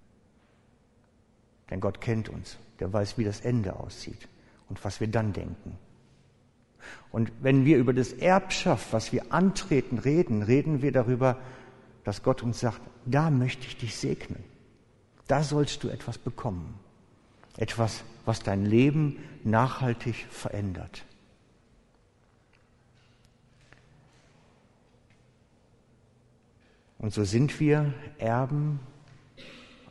Denn 1.68 1.80
Gott 1.80 2.00
kennt 2.00 2.28
uns, 2.30 2.56
der 2.80 2.92
weiß, 2.92 3.18
wie 3.18 3.24
das 3.24 3.42
Ende 3.42 3.76
aussieht 3.78 4.28
und 4.68 4.82
was 4.84 4.98
wir 5.00 5.08
dann 5.08 5.32
denken. 5.32 5.76
Und 7.10 7.32
wenn 7.40 7.64
wir 7.64 7.78
über 7.78 7.92
das 7.92 8.12
Erbschaft, 8.12 8.92
was 8.92 9.12
wir 9.12 9.32
antreten, 9.32 9.98
reden, 9.98 10.42
reden 10.42 10.82
wir 10.82 10.92
darüber, 10.92 11.38
dass 12.04 12.22
Gott 12.22 12.42
uns 12.42 12.60
sagt, 12.60 12.80
da 13.04 13.30
möchte 13.30 13.66
ich 13.66 13.76
dich 13.76 13.96
segnen. 13.96 14.42
Da 15.26 15.42
sollst 15.42 15.82
du 15.84 15.88
etwas 15.88 16.18
bekommen. 16.18 16.74
Etwas, 17.56 18.02
was 18.24 18.40
dein 18.40 18.64
Leben 18.64 19.16
nachhaltig 19.44 20.26
verändert. 20.30 21.04
Und 26.98 27.14
so 27.14 27.24
sind 27.24 27.58
wir 27.60 27.94
Erben 28.18 28.80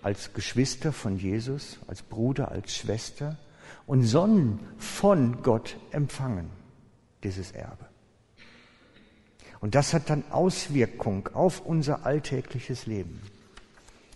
als 0.02 0.34
Geschwister 0.34 0.94
von 0.94 1.18
Jesus, 1.18 1.80
als 1.88 2.04
Bruder, 2.04 2.52
als 2.52 2.76
Schwester 2.76 3.38
und 3.88 4.04
sollen 4.04 4.60
von 4.78 5.42
Gott 5.42 5.78
empfangen, 5.92 6.50
dieses 7.24 7.52
Erbe. 7.52 7.86
Und 9.60 9.76
das 9.76 9.94
hat 9.94 10.10
dann 10.10 10.24
Auswirkung 10.32 11.28
auf 11.34 11.66
unser 11.66 12.06
alltägliches 12.06 12.86
Leben. 12.86 13.22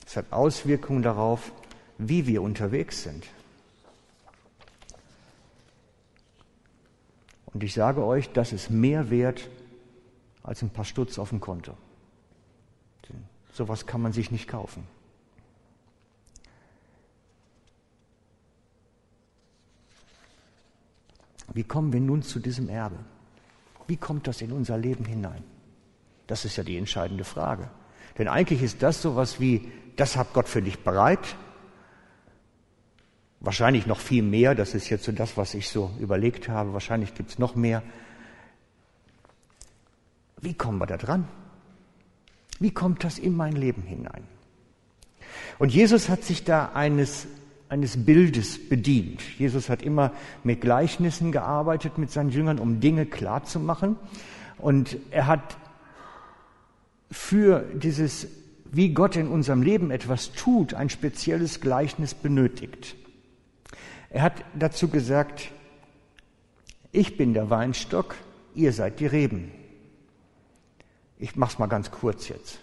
Es 0.05 0.15
hat 0.15 0.31
Auswirkungen 0.31 1.01
darauf, 1.01 1.51
wie 1.97 2.27
wir 2.27 2.41
unterwegs 2.41 3.03
sind. 3.03 3.25
Und 7.47 7.63
ich 7.63 7.73
sage 7.73 8.03
euch, 8.03 8.31
das 8.31 8.51
ist 8.51 8.69
mehr 8.69 9.09
wert 9.09 9.49
als 10.41 10.61
ein 10.61 10.69
paar 10.69 10.85
Stutz 10.85 11.19
auf 11.19 11.29
dem 11.29 11.39
Konto. 11.39 11.77
Sowas 13.53 13.85
kann 13.85 14.01
man 14.01 14.13
sich 14.13 14.31
nicht 14.31 14.47
kaufen. 14.47 14.87
Wie 21.53 21.63
kommen 21.63 21.93
wir 21.93 21.99
nun 21.99 22.21
zu 22.21 22.39
diesem 22.39 22.69
Erbe? 22.69 22.97
Wie 23.87 23.97
kommt 23.97 24.27
das 24.27 24.41
in 24.41 24.51
unser 24.51 24.77
Leben 24.77 25.05
hinein? 25.05 25.43
Das 26.27 26.45
ist 26.45 26.55
ja 26.55 26.63
die 26.63 26.77
entscheidende 26.77 27.23
Frage. 27.23 27.69
Denn 28.17 28.27
eigentlich 28.27 28.61
ist 28.61 28.81
das 28.81 29.01
sowas 29.01 29.39
wie, 29.39 29.71
das 29.95 30.15
hat 30.15 30.33
Gott 30.33 30.47
für 30.47 30.61
dich 30.61 30.79
bereit. 30.79 31.35
Wahrscheinlich 33.39 33.87
noch 33.87 33.99
viel 33.99 34.23
mehr, 34.23 34.55
das 34.55 34.73
ist 34.73 34.89
jetzt 34.89 35.03
so 35.03 35.11
das, 35.11 35.35
was 35.35 35.53
ich 35.53 35.69
so 35.69 35.91
überlegt 35.99 36.47
habe. 36.47 36.73
Wahrscheinlich 36.73 37.13
gibt 37.13 37.31
es 37.31 37.39
noch 37.39 37.55
mehr. 37.55 37.83
Wie 40.39 40.53
kommen 40.53 40.77
wir 40.77 40.85
da 40.85 40.97
dran? 40.97 41.27
Wie 42.59 42.71
kommt 42.71 43.03
das 43.03 43.17
in 43.17 43.35
mein 43.35 43.53
Leben 43.53 43.81
hinein? 43.81 44.23
Und 45.59 45.73
Jesus 45.73 46.09
hat 46.09 46.23
sich 46.23 46.43
da 46.43 46.71
eines, 46.73 47.27
eines 47.73 48.05
Bildes 48.05 48.69
bedient. 48.69 49.23
Jesus 49.39 49.67
hat 49.67 49.81
immer 49.81 50.11
mit 50.43 50.61
Gleichnissen 50.61 51.31
gearbeitet 51.31 51.97
mit 51.97 52.11
seinen 52.11 52.29
Jüngern, 52.29 52.59
um 52.59 52.79
Dinge 52.79 53.07
klarzumachen. 53.07 53.95
Und 54.59 54.97
er 55.09 55.25
hat 55.25 55.57
für 57.09 57.65
dieses, 57.73 58.27
wie 58.71 58.93
Gott 58.93 59.15
in 59.15 59.27
unserem 59.27 59.63
Leben 59.63 59.89
etwas 59.89 60.33
tut, 60.33 60.75
ein 60.75 60.91
spezielles 60.91 61.61
Gleichnis 61.61 62.13
benötigt. 62.13 62.95
Er 64.11 64.21
hat 64.21 64.45
dazu 64.53 64.87
gesagt, 64.87 65.49
ich 66.91 67.17
bin 67.17 67.33
der 67.33 67.49
Weinstock, 67.49 68.13
ihr 68.53 68.71
seid 68.71 68.99
die 68.99 69.07
Reben. 69.07 69.51
Ich 71.17 71.35
mache 71.35 71.53
es 71.53 71.59
mal 71.59 71.65
ganz 71.65 71.89
kurz 71.89 72.29
jetzt. 72.29 72.59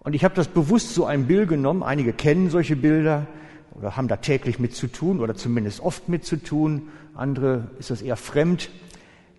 Und 0.00 0.14
ich 0.14 0.24
habe 0.24 0.34
das 0.34 0.48
bewusst 0.48 0.94
so 0.94 1.06
ein 1.06 1.28
Bild 1.28 1.48
genommen. 1.48 1.84
Einige 1.84 2.12
kennen 2.12 2.50
solche 2.50 2.74
Bilder 2.74 3.28
oder 3.74 3.96
haben 3.96 4.08
da 4.08 4.16
täglich 4.16 4.58
mit 4.58 4.74
zu 4.74 4.86
tun 4.86 5.20
oder 5.20 5.34
zumindest 5.34 5.80
oft 5.80 6.08
mit 6.08 6.24
zu 6.24 6.36
tun. 6.36 6.88
Andere 7.14 7.68
ist 7.78 7.90
das 7.90 8.02
eher 8.02 8.16
fremd. 8.16 8.70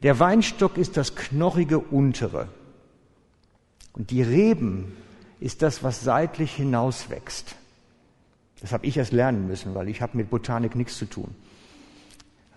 Der 0.04 0.20
Weinstock 0.20 0.78
ist 0.78 0.98
das 0.98 1.16
knorrige 1.16 1.80
untere. 1.80 2.48
Und 3.94 4.12
die 4.12 4.22
Reben 4.22 4.94
ist 5.40 5.62
das, 5.62 5.84
was 5.84 6.04
seitlich 6.04 6.54
hinauswächst. 6.54 7.56
Das 8.62 8.72
habe 8.72 8.86
ich 8.86 8.98
erst 8.98 9.14
lernen 9.14 9.48
müssen, 9.48 9.76
weil 9.76 9.90
ich 9.90 10.02
habe 10.02 10.18
mit 10.18 10.30
Botanik 10.30 10.76
nichts 10.76 10.98
zu 10.98 11.06
tun. 11.06 11.36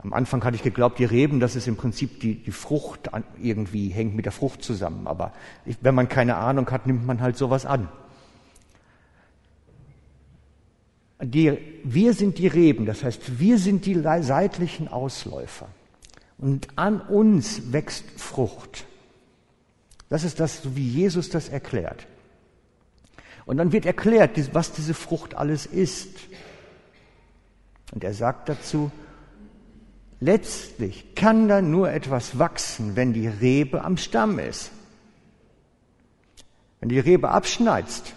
Am 0.02 0.12
Anfang 0.12 0.44
hatte 0.44 0.54
ich 0.54 0.62
geglaubt, 0.62 0.98
die 1.00 1.04
Reben, 1.04 1.40
das 1.40 1.56
ist 1.56 1.66
im 1.66 1.76
Prinzip 1.76 2.20
die, 2.20 2.36
die 2.36 2.52
Frucht 2.52 3.10
irgendwie, 3.42 3.88
hängt 3.88 4.14
mit 4.14 4.24
der 4.24 4.32
Frucht 4.32 4.62
zusammen. 4.62 5.08
Aber 5.08 5.32
ich, 5.64 5.76
wenn 5.80 5.94
man 5.94 6.08
keine 6.08 6.36
Ahnung 6.36 6.70
hat, 6.70 6.86
nimmt 6.86 7.04
man 7.04 7.20
halt 7.20 7.36
sowas 7.36 7.66
an. 7.66 7.88
Die, 11.20 11.58
wir 11.82 12.14
sind 12.14 12.38
die 12.38 12.46
Reben, 12.46 12.86
das 12.86 13.02
heißt, 13.02 13.40
wir 13.40 13.58
sind 13.58 13.86
die 13.86 14.00
seitlichen 14.20 14.88
Ausläufer. 14.88 15.68
Und 16.38 16.68
an 16.76 17.00
uns 17.00 17.72
wächst 17.72 18.04
Frucht. 18.16 18.84
Das 20.08 20.22
ist 20.22 20.38
das, 20.38 20.62
so 20.62 20.76
wie 20.76 20.88
Jesus 20.88 21.28
das 21.28 21.48
erklärt. 21.48 22.06
Und 23.46 23.56
dann 23.56 23.72
wird 23.72 23.86
erklärt, 23.86 24.54
was 24.54 24.72
diese 24.72 24.94
Frucht 24.94 25.34
alles 25.34 25.66
ist. 25.66 26.10
Und 27.92 28.04
er 28.04 28.14
sagt 28.14 28.48
dazu, 28.48 28.92
Letztlich 30.20 31.14
kann 31.14 31.46
da 31.48 31.62
nur 31.62 31.90
etwas 31.92 32.38
wachsen, 32.38 32.96
wenn 32.96 33.12
die 33.12 33.28
Rebe 33.28 33.84
am 33.84 33.96
Stamm 33.96 34.38
ist. 34.38 34.72
Wenn 36.80 36.88
die 36.88 36.98
Rebe 36.98 37.28
abschneidest, 37.28 38.14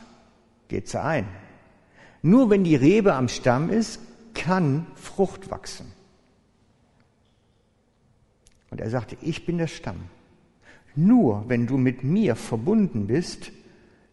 geht 0.67 0.87
sie 0.87 1.01
ein. 1.01 1.27
Nur 2.21 2.49
wenn 2.49 2.63
die 2.63 2.75
Rebe 2.75 3.13
am 3.13 3.27
Stamm 3.27 3.69
ist, 3.69 3.99
kann 4.33 4.85
Frucht 4.95 5.49
wachsen. 5.49 5.91
Und 8.69 8.79
er 8.79 8.89
sagte, 8.89 9.17
ich 9.21 9.45
bin 9.45 9.57
der 9.57 9.67
Stamm. 9.67 10.05
Nur 10.95 11.45
wenn 11.47 11.67
du 11.67 11.77
mit 11.77 12.03
mir 12.03 12.35
verbunden 12.35 13.07
bist, 13.07 13.51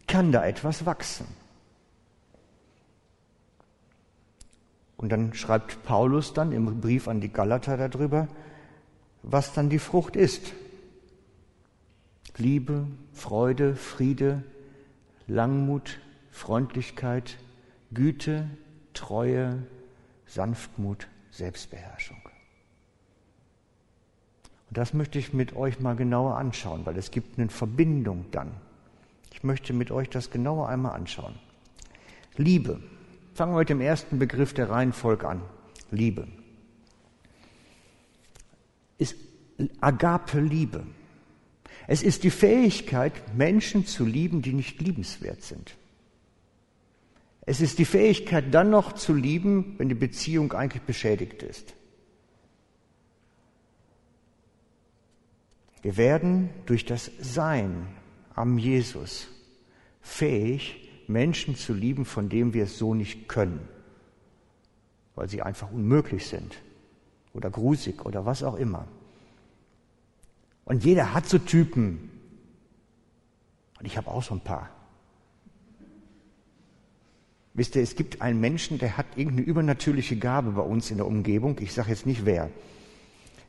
kann 0.07 0.31
da 0.31 0.45
etwas 0.45 0.85
wachsen. 0.85 1.27
Und 4.97 5.09
dann 5.09 5.33
schreibt 5.33 5.83
Paulus 5.83 6.33
dann 6.33 6.51
im 6.51 6.81
Brief 6.81 7.07
an 7.07 7.21
die 7.21 7.31
Galater 7.31 7.77
darüber, 7.77 8.27
was 9.23 9.53
dann 9.53 9.69
die 9.69 9.79
Frucht 9.79 10.15
ist. 10.15 10.53
Liebe, 12.37 12.85
Freude, 13.13 13.75
Friede, 13.75 14.43
Langmut, 15.27 15.99
Freundlichkeit, 16.31 17.37
Güte, 17.93 18.49
Treue, 18.93 19.63
Sanftmut, 20.25 21.07
Selbstbeherrschung. 21.31 22.21
Und 24.69 24.77
das 24.77 24.93
möchte 24.93 25.17
ich 25.17 25.33
mit 25.33 25.55
euch 25.55 25.79
mal 25.79 25.95
genauer 25.95 26.37
anschauen, 26.37 26.85
weil 26.85 26.97
es 26.97 27.09
gibt 27.09 27.39
eine 27.39 27.49
Verbindung 27.49 28.25
dann. 28.31 28.51
Ich 29.33 29.43
möchte 29.43 29.73
mit 29.73 29.89
euch 29.89 30.09
das 30.09 30.29
genauer 30.29 30.69
einmal 30.69 30.95
anschauen. 30.95 31.35
Liebe. 32.37 32.79
Fangen 33.33 33.53
wir 33.53 33.59
mit 33.59 33.69
dem 33.69 33.81
ersten 33.81 34.19
Begriff 34.19 34.53
der 34.53 34.69
Reihenfolge 34.69 35.27
an. 35.27 35.41
Liebe. 35.91 36.27
Ist 38.97 39.15
Agape 39.81 40.39
Liebe. 40.39 40.85
Es 41.87 42.03
ist 42.03 42.23
die 42.23 42.29
Fähigkeit, 42.29 43.35
Menschen 43.35 43.85
zu 43.85 44.05
lieben, 44.05 44.41
die 44.41 44.53
nicht 44.53 44.79
liebenswert 44.79 45.41
sind. 45.41 45.75
Es 47.49 47.61
ist 47.61 47.79
die 47.79 47.85
Fähigkeit, 47.85 48.53
dann 48.53 48.69
noch 48.69 48.93
zu 48.93 49.11
lieben, 49.11 49.73
wenn 49.79 49.89
die 49.89 49.95
Beziehung 49.95 50.53
eigentlich 50.53 50.83
beschädigt 50.83 51.41
ist. 51.41 51.73
Wir 55.81 55.97
werden 55.97 56.51
durch 56.67 56.85
das 56.85 57.09
Sein 57.19 57.87
am 58.35 58.59
Jesus 58.59 59.29
fähig, 59.99 60.91
Menschen 61.07 61.55
zu 61.55 61.73
lieben, 61.73 62.05
von 62.05 62.29
denen 62.29 62.53
wir 62.53 62.65
es 62.65 62.77
so 62.77 62.93
nicht 62.93 63.27
können, 63.27 63.67
weil 65.15 65.27
sie 65.27 65.41
einfach 65.41 65.71
unmöglich 65.71 66.27
sind. 66.27 66.55
oder 67.33 67.49
grusig 67.49 68.05
oder 68.05 68.27
was 68.27 68.43
auch 68.43 68.57
immer. 68.57 68.87
Und 70.65 70.85
jeder 70.85 71.15
hat 71.15 71.25
so 71.25 71.39
Typen. 71.39 72.11
Und 73.79 73.87
ich 73.87 73.97
habe 73.97 74.07
auch 74.11 74.21
so 74.21 74.35
ein 74.35 74.41
paar. 74.41 74.69
Wisst 77.53 77.75
ihr, 77.75 77.81
es 77.81 77.95
gibt 77.95 78.21
einen 78.21 78.39
Menschen, 78.39 78.77
der 78.77 78.97
hat 78.97 79.05
irgendeine 79.15 79.45
übernatürliche 79.45 80.17
Gabe 80.17 80.51
bei 80.51 80.61
uns 80.61 80.91
in 80.91 80.97
der 80.97 81.07
Umgebung. 81.07 81.57
Ich 81.59 81.73
sage 81.73 81.89
jetzt 81.89 82.05
nicht 82.05 82.25
wer. 82.25 82.49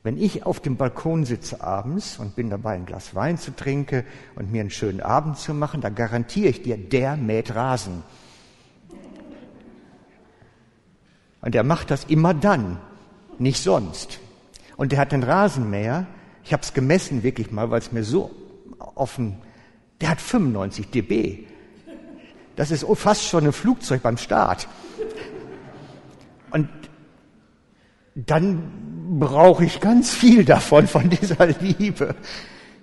Wenn 0.03 0.17
ich 0.17 0.47
auf 0.47 0.61
dem 0.61 0.77
Balkon 0.77 1.27
sitze 1.27 1.61
abends 1.61 2.19
und 2.19 2.35
bin 2.35 2.49
dabei, 2.49 2.75
ein 2.75 2.87
Glas 2.87 3.15
Wein 3.15 3.37
zu 3.37 3.55
trinken 3.55 4.05
und 4.35 4.51
mir 4.51 4.63
einen 4.63 4.71
schönen 4.71 5.01
Abend 5.01 5.37
zu 5.37 5.53
machen, 5.53 5.83
da 5.83 5.91
garantiere 5.91 6.49
ich 6.49 6.63
dir, 6.63 6.79
der 6.79 7.17
mäht 7.17 7.55
Rasen. 7.55 8.03
Und 11.43 11.55
er 11.55 11.65
macht 11.65 11.91
das 11.91 12.05
immer 12.05 12.33
dann, 12.33 12.79
nicht 13.39 13.63
sonst. 13.63 14.21
Und 14.79 14.93
der 14.93 14.99
hat 14.99 15.13
den 15.13 15.23
Rasenmäher, 15.23 16.07
ich 16.45 16.55
habe 16.55 16.63
es 16.63 16.73
gemessen 16.73 17.23
wirklich 17.23 17.51
mal, 17.51 17.71
weil 17.71 17.81
es 17.81 17.93
mir 17.93 18.05
so 18.05 18.31
offen, 18.95 19.37
der 20.01 20.11
hat 20.11 20.21
95 20.21 20.91
dB. 20.91 21.47
Das 22.61 22.71
ist 22.71 22.85
fast 22.97 23.25
schon 23.25 23.47
ein 23.47 23.55
Flugzeug 23.55 24.03
beim 24.03 24.19
Start. 24.19 24.69
Und 26.51 26.69
dann 28.15 29.19
brauche 29.19 29.65
ich 29.65 29.81
ganz 29.81 30.13
viel 30.13 30.45
davon, 30.45 30.87
von 30.87 31.09
dieser 31.09 31.47
Liebe, 31.47 32.15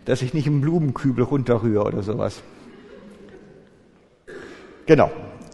dass 0.05 0.23
ich 0.23 0.33
nicht 0.33 0.47
im 0.47 0.61
Blumenkübel 0.61 1.23
runterrühre 1.23 1.83
oder 1.83 2.01
sowas. 2.01 2.41
Genau. 4.87 5.11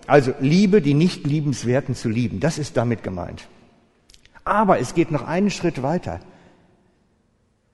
Also 0.07 0.33
Liebe, 0.39 0.81
die 0.81 0.93
nicht 0.93 1.27
liebenswerten 1.27 1.93
zu 1.93 2.07
lieben, 2.07 2.39
das 2.39 2.57
ist 2.57 2.77
damit 2.77 3.03
gemeint. 3.03 3.49
Aber 4.45 4.79
es 4.79 4.93
geht 4.93 5.11
noch 5.11 5.27
einen 5.27 5.49
Schritt 5.49 5.83
weiter. 5.83 6.21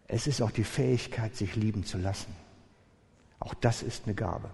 Es 0.07 0.25
ist 0.25 0.41
auch 0.41 0.49
die 0.49 0.63
Fähigkeit, 0.63 1.35
sich 1.35 1.55
lieben 1.55 1.83
zu 1.83 1.99
lassen. 1.99 2.35
Auch 3.39 3.53
das 3.53 3.83
ist 3.83 4.05
eine 4.07 4.15
Gabe 4.15 4.49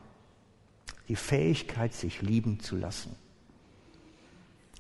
die 1.08 1.16
Fähigkeit, 1.16 1.94
sich 1.94 2.22
lieben 2.22 2.60
zu 2.60 2.76
lassen. 2.76 3.16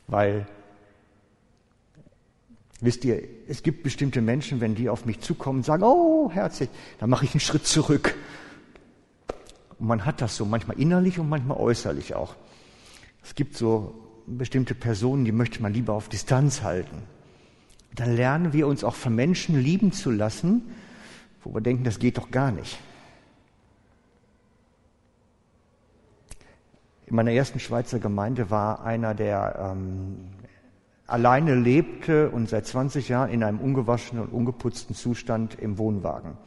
Weil, 0.08 0.48
wisst 2.82 3.06
ihr, 3.06 3.22
es 3.48 3.64
gibt 3.64 3.84
bestimmte 3.84 4.22
Menschen, 4.22 4.62
wenn 4.62 4.76
die 4.76 4.90
auf 4.90 5.06
mich 5.06 5.20
zukommen 5.22 5.60
und 5.60 5.64
sagen, 5.66 5.84
oh, 5.84 6.30
herzlich, 6.32 6.70
dann 7.00 7.10
mache 7.10 7.26
ich 7.26 7.32
einen 7.32 7.40
Schritt 7.40 7.66
zurück. 7.66 8.16
Und 9.80 9.88
man 9.88 10.06
hat 10.06 10.22
das 10.22 10.36
so 10.36 10.46
manchmal 10.46 10.80
innerlich 10.80 11.20
und 11.20 11.30
manchmal 11.30 11.58
äußerlich 11.58 12.16
auch. 12.16 12.36
Es 13.24 13.36
gibt 13.36 13.58
so 13.58 13.94
bestimmte 14.28 14.76
Personen, 14.76 15.26
die 15.26 15.32
möchte 15.32 15.62
man 15.62 15.74
lieber 15.74 15.94
auf 15.94 16.10
Distanz 16.10 16.62
halten. 16.62 17.04
Dann 17.94 18.16
lernen 18.16 18.54
wir 18.54 18.68
uns 18.68 18.84
auch 18.84 18.96
von 18.96 19.16
Menschen 19.16 19.60
lieben 19.60 19.92
zu 19.92 20.12
lassen, 20.12 20.64
wo 21.44 21.54
wir 21.54 21.62
denken, 21.62 21.84
das 21.84 22.00
geht 22.00 22.18
doch 22.18 22.32
gar 22.32 22.52
nicht. 22.52 22.78
In 27.06 27.16
meiner 27.16 27.32
ersten 27.32 27.60
Schweizer 27.60 28.00
Gemeinde 28.00 28.50
war 28.50 28.84
einer, 28.84 29.14
der 29.14 29.74
ähm, 29.74 30.30
alleine 31.08 31.54
lebte 31.54 32.30
und 32.30 32.50
seit 32.50 32.66
20 32.66 33.10
Jahren 33.10 33.30
in 33.30 33.44
einem 33.44 33.60
ungewaschenen 33.60 34.24
und 34.24 34.34
ungeputzten 34.34 34.96
Zustand 34.96 35.60
im 35.60 35.78
Wohnwagen. 35.78 36.38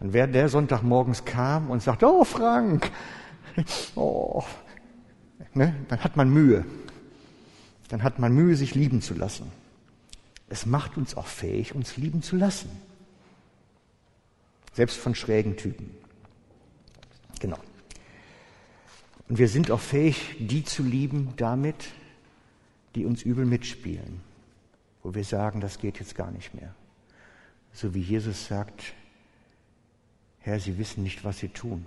Und 0.00 0.14
wer 0.14 0.26
der 0.26 0.48
Sonntagmorgens 0.48 1.26
kam 1.26 1.70
und 1.70 1.82
sagte, 1.82 2.06
oh 2.06 2.24
Frank, 2.24 2.90
oh, 3.96 4.42
ne, 5.52 5.74
dann 5.88 6.02
hat 6.02 6.16
man 6.16 6.30
Mühe. 6.30 6.64
Dann 7.88 8.02
hat 8.02 8.18
man 8.18 8.32
Mühe, 8.32 8.56
sich 8.56 8.74
lieben 8.74 9.02
zu 9.02 9.14
lassen. 9.14 9.52
Es 10.48 10.64
macht 10.64 10.96
uns 10.96 11.16
auch 11.16 11.26
fähig, 11.26 11.74
uns 11.74 11.98
lieben 11.98 12.22
zu 12.22 12.36
lassen. 12.36 12.70
Selbst 14.72 14.96
von 14.96 15.14
schrägen 15.14 15.56
Typen. 15.56 15.90
Genau. 17.40 17.58
Und 19.30 19.38
wir 19.38 19.46
sind 19.46 19.70
auch 19.70 19.78
fähig, 19.78 20.34
die 20.40 20.64
zu 20.64 20.82
lieben 20.82 21.34
damit, 21.36 21.90
die 22.96 23.04
uns 23.04 23.22
übel 23.22 23.46
mitspielen, 23.46 24.20
wo 25.04 25.14
wir 25.14 25.22
sagen, 25.22 25.60
das 25.60 25.78
geht 25.78 26.00
jetzt 26.00 26.16
gar 26.16 26.32
nicht 26.32 26.52
mehr. 26.52 26.74
So 27.72 27.94
wie 27.94 28.00
Jesus 28.00 28.48
sagt, 28.48 28.92
Herr, 30.40 30.58
Sie 30.58 30.78
wissen 30.78 31.04
nicht, 31.04 31.22
was 31.22 31.38
Sie 31.38 31.48
tun. 31.48 31.86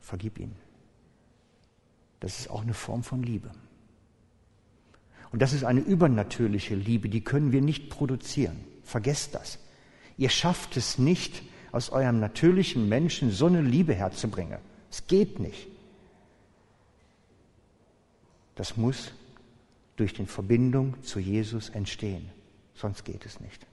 Vergib 0.00 0.38
ihnen. 0.38 0.56
Das 2.20 2.38
ist 2.38 2.48
auch 2.48 2.62
eine 2.62 2.72
Form 2.72 3.02
von 3.02 3.22
Liebe. 3.22 3.50
Und 5.30 5.42
das 5.42 5.52
ist 5.52 5.64
eine 5.64 5.80
übernatürliche 5.80 6.74
Liebe, 6.74 7.10
die 7.10 7.22
können 7.22 7.52
wir 7.52 7.60
nicht 7.60 7.90
produzieren. 7.90 8.56
Vergesst 8.82 9.34
das. 9.34 9.58
Ihr 10.16 10.30
schafft 10.30 10.78
es 10.78 10.96
nicht, 10.96 11.42
aus 11.70 11.90
eurem 11.90 12.18
natürlichen 12.18 12.88
Menschen 12.88 13.30
so 13.30 13.44
eine 13.44 13.60
Liebe 13.60 13.92
herzubringen. 13.92 14.58
Es 14.90 15.06
geht 15.06 15.38
nicht. 15.38 15.68
Das 18.54 18.76
muss 18.76 19.12
durch 19.96 20.12
die 20.14 20.26
Verbindung 20.26 21.02
zu 21.02 21.18
Jesus 21.18 21.70
entstehen. 21.70 22.30
Sonst 22.74 23.04
geht 23.04 23.24
es 23.26 23.40
nicht. 23.40 23.66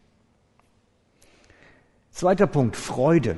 Zweiter 2.12 2.48
Punkt, 2.48 2.76
Freude. 2.76 3.38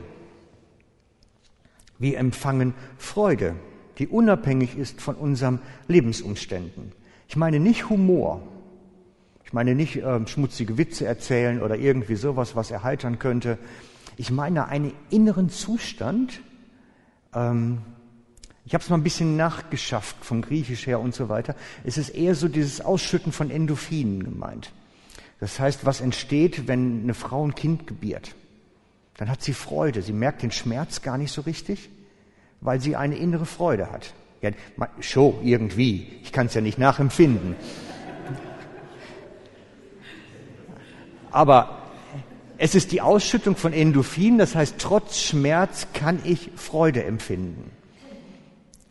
Wir 2.00 2.18
empfangen 2.18 2.74
Freude, 2.98 3.56
die 3.98 4.08
unabhängig 4.08 4.76
ist 4.76 5.02
von 5.02 5.16
unseren 5.16 5.62
Lebensumständen. 5.88 6.92
Ich 7.28 7.36
meine 7.36 7.60
nicht 7.60 7.90
Humor. 7.90 8.42
Ich 9.46 9.54
meine 9.54 9.76
nicht 9.76 9.98
äh, 9.98 10.28
schmutzige 10.28 10.78
Witze 10.78 11.06
erzählen 11.06 11.62
oder 11.62 11.78
irgendwie 11.78 12.16
sowas, 12.16 12.56
was 12.56 12.72
erheitern 12.72 13.20
könnte. 13.20 13.58
Ich 14.18 14.32
meine 14.32 14.68
einen 14.68 14.94
inneren 15.10 15.50
Zustand, 15.50 16.42
ähm, 17.34 17.80
ich 18.66 18.74
habe 18.74 18.84
es 18.84 18.90
mal 18.90 18.98
ein 18.98 19.04
bisschen 19.04 19.38
nachgeschafft 19.38 20.16
vom 20.22 20.42
Griechisch 20.42 20.86
her 20.86 21.00
und 21.00 21.16
so 21.16 21.30
weiter. 21.30 21.56
Es 21.84 21.98
ist 21.98 22.10
eher 22.10 22.36
so 22.36 22.48
dieses 22.48 22.82
Ausschütten 22.82 23.32
von 23.32 23.50
Endorphinen 23.50 24.24
gemeint. 24.24 24.72
Das 25.40 25.60
heißt, 25.60 25.86
was 25.86 26.02
entsteht, 26.02 26.68
wenn 26.68 27.04
eine 27.04 27.16
Frau 27.16 27.46
ein 27.46 27.56
Kind 27.56 27.88
gebiert? 27.88 28.36
Dann 29.18 29.30
hat 29.30 29.42
sie 29.42 29.54
Freude. 29.54 30.02
Sie 30.04 30.14
merkt 30.14 30.44
den 30.44 30.52
Schmerz 30.52 31.02
gar 31.02 31.18
nicht 31.18 31.32
so 31.32 31.42
richtig, 31.42 31.90
weil 32.62 32.80
sie 32.80 32.96
eine 32.96 33.18
innere 33.18 33.46
Freude 33.46 33.92
hat. 33.92 34.14
Ja, 34.42 34.52
schon 35.00 35.44
irgendwie. 35.44 36.08
Ich 36.24 36.32
kann 36.32 36.48
es 36.48 36.54
ja 36.54 36.62
nicht 36.62 36.78
nachempfinden. 36.78 37.56
Aber 41.32 41.82
es 42.58 42.76
ist 42.76 42.92
die 42.92 43.02
Ausschüttung 43.02 43.56
von 43.56 43.74
Endorphinen, 43.74 44.38
das 44.38 44.56
heißt, 44.56 44.76
trotz 44.78 45.20
Schmerz 45.20 45.88
kann 45.94 46.20
ich 46.24 46.52
Freude 46.56 47.04
empfinden. 47.04 47.72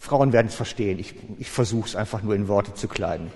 Frauen 0.00 0.32
werden 0.32 0.46
es 0.46 0.54
verstehen. 0.54 0.98
Ich, 0.98 1.14
ich 1.38 1.50
versuche 1.50 1.86
es 1.86 1.94
einfach 1.94 2.22
nur 2.22 2.34
in 2.34 2.48
Worte 2.48 2.72
zu 2.72 2.88
kleiden. 2.88 3.30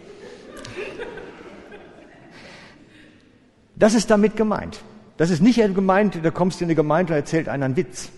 Das 3.77 3.93
ist 3.93 4.11
damit 4.11 4.35
gemeint. 4.35 4.83
Das 5.19 5.29
ist 5.29 5.43
nicht 5.43 5.57
gemeint, 5.75 6.19
da 6.23 6.31
kommst 6.31 6.59
du 6.59 6.65
in 6.65 6.69
eine 6.69 6.75
Gemeinde 6.75 7.13
und 7.13 7.19
erzählt 7.19 7.49
einer 7.49 7.67
einen 7.67 7.77
Witz. 7.77 8.09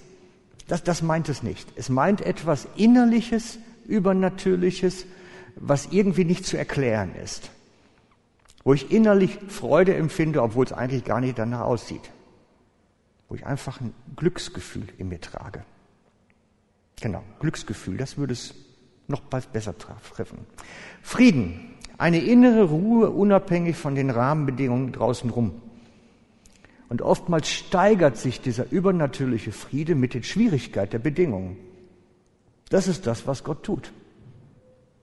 Das, 0.68 0.84
das 0.84 1.02
meint 1.02 1.28
es 1.28 1.42
nicht. 1.42 1.68
Es 1.74 1.88
meint 1.88 2.20
etwas 2.20 2.68
Innerliches, 2.76 3.58
Übernatürliches, 3.86 5.06
was 5.56 5.88
irgendwie 5.90 6.24
nicht 6.24 6.46
zu 6.46 6.56
erklären 6.56 7.14
ist. 7.16 7.50
Wo 8.62 8.74
ich 8.74 8.92
innerlich 8.92 9.38
Freude 9.48 9.94
empfinde, 9.94 10.40
obwohl 10.40 10.66
es 10.66 10.72
eigentlich 10.72 11.04
gar 11.04 11.20
nicht 11.20 11.38
danach 11.38 11.62
aussieht. 11.62 12.10
Wo 13.28 13.34
ich 13.34 13.44
einfach 13.44 13.80
ein 13.80 13.92
Glücksgefühl 14.14 14.86
in 14.98 15.08
mir 15.08 15.20
trage. 15.20 15.64
Genau, 17.00 17.22
Glücksgefühl, 17.40 17.96
das 17.96 18.16
würde 18.16 18.32
es 18.32 18.54
noch 19.08 19.20
besser 19.20 19.76
treffen. 19.76 20.38
Frieden, 21.02 21.74
eine 21.98 22.18
innere 22.18 22.64
Ruhe 22.64 23.10
unabhängig 23.10 23.76
von 23.76 23.94
den 23.94 24.10
Rahmenbedingungen 24.10 24.92
draußen 24.92 25.30
rum. 25.30 25.60
Und 26.88 27.02
oftmals 27.02 27.48
steigert 27.50 28.16
sich 28.16 28.40
dieser 28.40 28.70
übernatürliche 28.70 29.52
Friede 29.52 29.94
mit 29.94 30.14
den 30.14 30.22
Schwierigkeiten 30.22 30.92
der 30.92 30.98
Bedingungen. 31.00 31.56
Das 32.68 32.88
ist 32.88 33.06
das, 33.06 33.26
was 33.26 33.44
Gott 33.44 33.62
tut. 33.64 33.92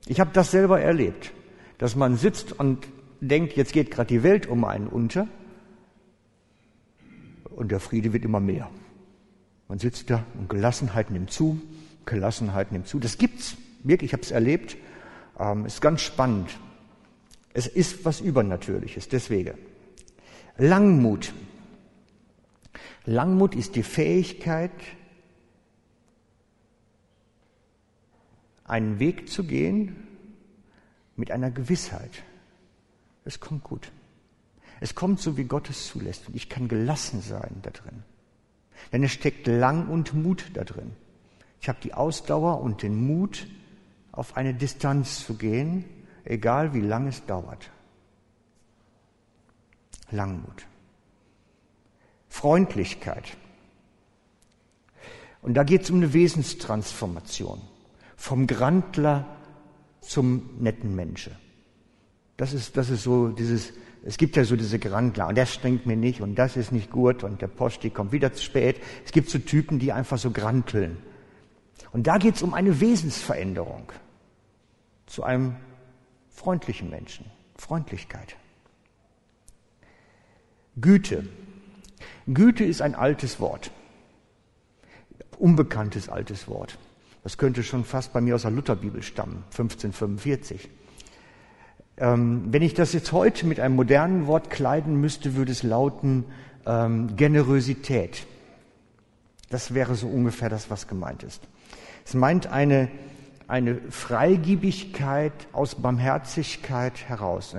Ich 0.06 0.19
habe 0.19 0.32
das 0.34 0.51
selber 0.51 0.82
erlebt, 0.82 1.32
dass 1.77 1.95
man 1.95 2.17
sitzt 2.17 2.58
und 2.58 2.88
denkt, 3.21 3.56
jetzt 3.56 3.73
geht 3.73 3.91
gerade 3.91 4.08
die 4.08 4.23
Welt 4.23 4.47
um 4.47 4.65
einen 4.65 4.88
unter 4.88 5.27
und 7.56 7.71
der 7.71 7.79
Friede 7.79 8.13
wird 8.13 8.25
immer 8.25 8.39
mehr. 8.39 8.69
Man 9.67 9.79
sitzt 9.79 10.10
da 10.10 10.25
und 10.38 10.49
Gelassenheit 10.49 11.10
nimmt 11.10 11.32
zu, 11.32 11.62
Gelassenheit 12.06 12.72
nimmt 12.72 12.88
zu. 12.88 13.00
Das 13.00 13.18
gibt's 13.18 13.56
wirklich, 13.84 14.10
ich 14.10 14.13
habe 14.13 14.24
es 14.24 14.32
erlebt. 14.32 14.78
Ähm, 15.39 15.66
ist 15.66 15.82
ganz 15.82 16.02
spannend. 16.02 16.58
Es 17.54 17.68
ist 17.68 18.06
was 18.06 18.22
Übernatürliches, 18.22 19.08
deswegen. 19.10 19.58
Langmut. 20.58 21.34
Langmut 23.06 23.56
ist 23.56 23.76
die 23.76 23.84
Fähigkeit, 23.84 24.72
einen 28.63 29.00
Weg 29.00 29.30
zu 29.30 29.44
gehen 29.44 30.08
mit 31.16 31.32
einer 31.32 31.52
Gewissheit. 31.52 32.24
Es 33.26 33.39
kommt 33.39 33.63
gut. 33.63 33.92
Es 34.80 34.96
kommt 34.96 35.20
so, 35.20 35.38
wie 35.38 35.44
Gott 35.44 35.70
es 35.70 35.88
zulässt. 35.88 36.28
Und 36.28 36.36
ich 36.36 36.50
kann 36.50 36.68
gelassen 36.68 37.22
sein 37.22 37.58
da 37.62 37.70
drin. 37.70 38.04
Denn 38.92 39.04
es 39.04 39.12
steckt 39.12 39.48
Lang 39.48 39.88
und 39.89 40.13
Mut 40.13 40.52
da 40.54 40.63
drin. 40.63 40.92
Ich 41.63 41.69
habe 41.69 41.80
die 41.82 41.93
Ausdauer 41.93 42.60
und 42.60 42.84
den 42.84 43.08
Mut, 43.08 43.47
auf 44.12 44.36
eine 44.36 44.54
Distanz 44.54 45.26
zu 45.26 45.36
gehen, 45.36 45.86
egal 46.26 46.73
wie 46.73 46.82
lang 46.82 47.08
es 47.08 47.26
dauert. 47.26 47.71
Langmut. 50.12 50.65
Freundlichkeit. 52.28 53.38
Und 55.41 55.54
da 55.54 55.63
geht 55.63 55.84
es 55.84 55.89
um 55.89 55.99
eine 55.99 56.12
Wesenstransformation. 56.12 57.62
Vom 58.17 58.45
Grandler 58.45 59.26
zum 60.02 60.49
netten 60.60 60.93
Menschen. 60.93 61.34
Das 62.36 62.52
ist, 62.52 62.76
das 62.76 62.89
ist 62.89 63.04
so 63.04 63.30
dieses, 63.30 63.71
es 64.04 64.17
gibt 64.17 64.36
ja 64.36 64.43
so 64.43 64.58
diese 64.58 64.80
Grandler 64.80 65.30
und 65.30 65.36
der 65.36 65.45
strengt 65.45 65.86
mir 65.86 65.95
nicht 65.95 66.19
und 66.19 66.36
das 66.36 66.58
ist 66.58 66.73
nicht 66.73 66.91
gut 66.91 67.23
und 67.23 67.41
der 67.41 67.47
Posti 67.47 67.89
kommt 67.89 68.12
wieder 68.12 68.34
zu 68.34 68.43
spät. 68.43 68.82
Es 69.06 69.13
gibt 69.13 69.30
so 69.30 69.39
Typen, 69.39 69.80
die 69.80 69.93
einfach 69.93 70.17
so 70.17 70.32
granteln. 70.32 70.97
Und 71.91 72.07
da 72.07 72.17
geht 72.17 72.36
es 72.36 72.41
um 72.41 72.53
eine 72.53 72.79
Wesensveränderung 72.79 73.91
zu 75.05 75.23
einem 75.23 75.55
freundlichen 76.29 76.89
Menschen. 76.89 77.25
Freundlichkeit. 77.55 78.36
Güte. 80.79 81.27
Güte 82.27 82.63
ist 82.63 82.81
ein 82.81 82.95
altes 82.95 83.39
Wort. 83.39 83.71
Unbekanntes 85.38 86.09
altes 86.09 86.47
Wort. 86.47 86.77
Das 87.23 87.38
könnte 87.38 87.63
schon 87.63 87.86
fast 87.86 88.12
bei 88.12 88.21
mir 88.21 88.36
aus 88.36 88.41
der 88.41 88.51
Lutherbibel 88.51 89.01
stammen, 89.01 89.43
1545. 89.51 90.69
Ähm, 91.97 92.47
wenn 92.51 92.62
ich 92.62 92.73
das 92.73 92.91
jetzt 92.93 93.12
heute 93.12 93.45
mit 93.45 93.59
einem 93.59 93.75
modernen 93.75 94.27
Wort 94.27 94.49
kleiden 94.49 94.99
müsste, 94.99 95.36
würde 95.36 95.51
es 95.51 95.63
lauten 95.63 96.25
ähm, 96.65 97.15
Generosität. 97.15 98.25
Das 99.54 99.76
wäre 99.76 99.94
so 99.94 100.08
ungefähr 100.08 100.50
das, 100.50 100.72
was 100.72 100.88
gemeint 100.88 101.22
ist. 101.22 101.44
Es 102.04 102.16
meint 102.16 102.48
eine, 102.48 102.89
eine 103.48 103.76
Freigiebigkeit 103.92 105.32
aus 105.52 105.76
Barmherzigkeit 105.76 107.08
heraus. 107.08 107.56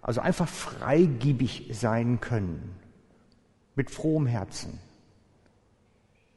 Also 0.00 0.22
einfach 0.22 0.48
freigiebig 0.48 1.68
sein 1.74 2.18
können. 2.22 2.74
Mit 3.74 3.90
frohem 3.90 4.24
Herzen. 4.26 4.78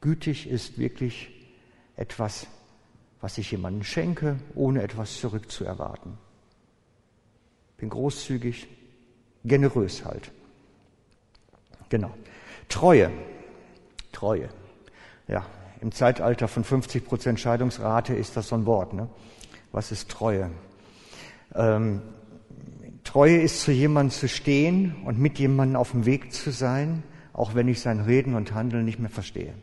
Gütig 0.01 0.49
ist 0.49 0.77
wirklich 0.77 1.29
etwas, 1.95 2.45
was 3.21 3.37
ich 3.37 3.49
jemandem 3.49 3.85
schenke, 3.85 4.35
ohne 4.55 4.81
etwas 4.81 5.21
zurückzuerwarten. 5.21 6.17
Bin 7.77 7.87
großzügig, 7.87 8.67
generös 9.45 10.03
halt. 10.03 10.31
Genau. 11.87 12.13
Treue. 12.67 13.09
Treue. 14.13 14.49
Ja, 15.27 15.45
im 15.81 15.91
Zeitalter 15.91 16.47
von 16.47 16.63
50 16.63 17.05
Prozent 17.05 17.39
Scheidungsrate 17.39 18.13
ist 18.13 18.37
das 18.37 18.47
so 18.47 18.55
ein 18.55 18.65
Wort. 18.65 18.93
Ne? 18.93 19.09
Was 19.73 19.91
ist 19.91 20.09
Treue? 20.09 20.49
Ähm, 21.53 22.01
Treue 23.03 23.41
ist 23.41 23.61
zu 23.61 23.71
jemandem 23.71 24.11
zu 24.11 24.29
stehen 24.29 24.95
und 25.03 25.19
mit 25.19 25.39
jemandem 25.39 25.75
auf 25.75 25.91
dem 25.91 26.05
Weg 26.05 26.31
zu 26.31 26.51
sein, 26.51 27.03
auch 27.33 27.53
wenn 27.53 27.67
ich 27.67 27.81
sein 27.81 27.99
Reden 27.99 28.35
und 28.35 28.53
Handeln 28.53 28.85
nicht 28.85 28.99
mehr 28.99 29.09
verstehe. 29.09 29.53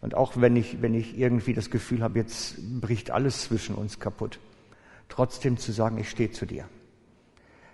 Und 0.00 0.16
auch 0.16 0.32
wenn 0.36 0.56
ich, 0.56 0.82
wenn 0.82 0.94
ich 0.94 1.16
irgendwie 1.16 1.54
das 1.54 1.70
Gefühl 1.70 2.02
habe, 2.02 2.18
jetzt 2.18 2.56
bricht 2.80 3.12
alles 3.12 3.42
zwischen 3.42 3.76
uns 3.76 4.00
kaputt, 4.00 4.40
trotzdem 5.08 5.56
zu 5.56 5.70
sagen, 5.70 5.98
ich 5.98 6.10
stehe 6.10 6.32
zu 6.32 6.44
dir. 6.44 6.64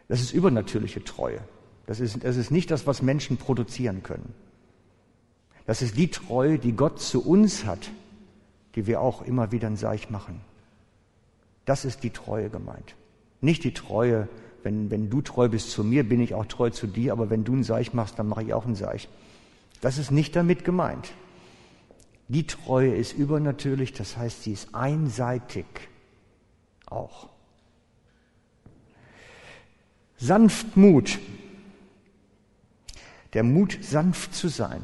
Das 0.08 0.20
ist 0.20 0.32
übernatürliche 0.32 1.02
Treue. 1.02 1.40
Das 1.86 2.00
ist, 2.00 2.22
das 2.22 2.36
ist 2.36 2.50
nicht 2.50 2.70
das, 2.70 2.86
was 2.86 3.00
Menschen 3.00 3.38
produzieren 3.38 4.02
können. 4.02 4.34
Das 5.68 5.82
ist 5.82 5.98
die 5.98 6.08
Treue, 6.08 6.58
die 6.58 6.72
Gott 6.72 6.98
zu 6.98 7.22
uns 7.22 7.66
hat, 7.66 7.90
die 8.74 8.86
wir 8.86 9.02
auch 9.02 9.20
immer 9.20 9.52
wieder 9.52 9.66
ein 9.66 9.76
Seich 9.76 10.08
machen. 10.08 10.40
Das 11.66 11.84
ist 11.84 12.02
die 12.02 12.08
Treue 12.08 12.48
gemeint. 12.48 12.94
Nicht 13.42 13.64
die 13.64 13.74
Treue, 13.74 14.30
wenn, 14.62 14.90
wenn 14.90 15.10
du 15.10 15.20
treu 15.20 15.50
bist 15.50 15.70
zu 15.70 15.84
mir, 15.84 16.08
bin 16.08 16.22
ich 16.22 16.32
auch 16.32 16.46
treu 16.46 16.70
zu 16.70 16.86
dir, 16.86 17.12
aber 17.12 17.28
wenn 17.28 17.44
du 17.44 17.54
ein 17.54 17.64
Seich 17.64 17.92
machst, 17.92 18.18
dann 18.18 18.28
mache 18.28 18.44
ich 18.44 18.54
auch 18.54 18.64
ein 18.64 18.76
Seich. 18.76 19.10
Das 19.82 19.98
ist 19.98 20.10
nicht 20.10 20.34
damit 20.34 20.64
gemeint. 20.64 21.12
Die 22.28 22.46
Treue 22.46 22.94
ist 22.94 23.12
übernatürlich, 23.12 23.92
das 23.92 24.16
heißt, 24.16 24.44
sie 24.44 24.52
ist 24.52 24.74
einseitig 24.74 25.66
auch. 26.86 27.28
Sanftmut. 30.16 31.18
Der 33.34 33.42
Mut, 33.42 33.76
sanft 33.82 34.34
zu 34.34 34.48
sein. 34.48 34.82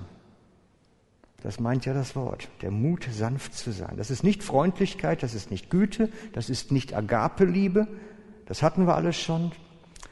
Das 1.44 1.60
meint 1.60 1.84
ja 1.84 1.94
das 1.94 2.16
Wort. 2.16 2.48
Der 2.62 2.72
Mut, 2.72 3.06
sanft 3.12 3.54
zu 3.54 3.70
sein. 3.70 3.94
Das 3.96 4.10
ist 4.10 4.24
nicht 4.24 4.42
Freundlichkeit, 4.42 5.22
das 5.22 5.34
ist 5.34 5.52
nicht 5.52 5.70
Güte, 5.70 6.08
das 6.32 6.50
ist 6.50 6.72
nicht 6.72 6.92
Agape-Liebe. 6.92 7.86
Das 8.46 8.62
hatten 8.62 8.86
wir 8.86 8.96
alles 8.96 9.16
schon. 9.16 9.52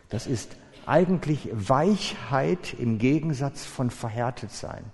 Das 0.08 0.28
ist 0.28 0.56
eigentlich 0.86 1.48
Weichheit 1.52 2.74
im 2.78 2.98
Gegensatz 2.98 3.64
von 3.64 3.90
verhärtet 3.90 4.52
sein 4.52 4.84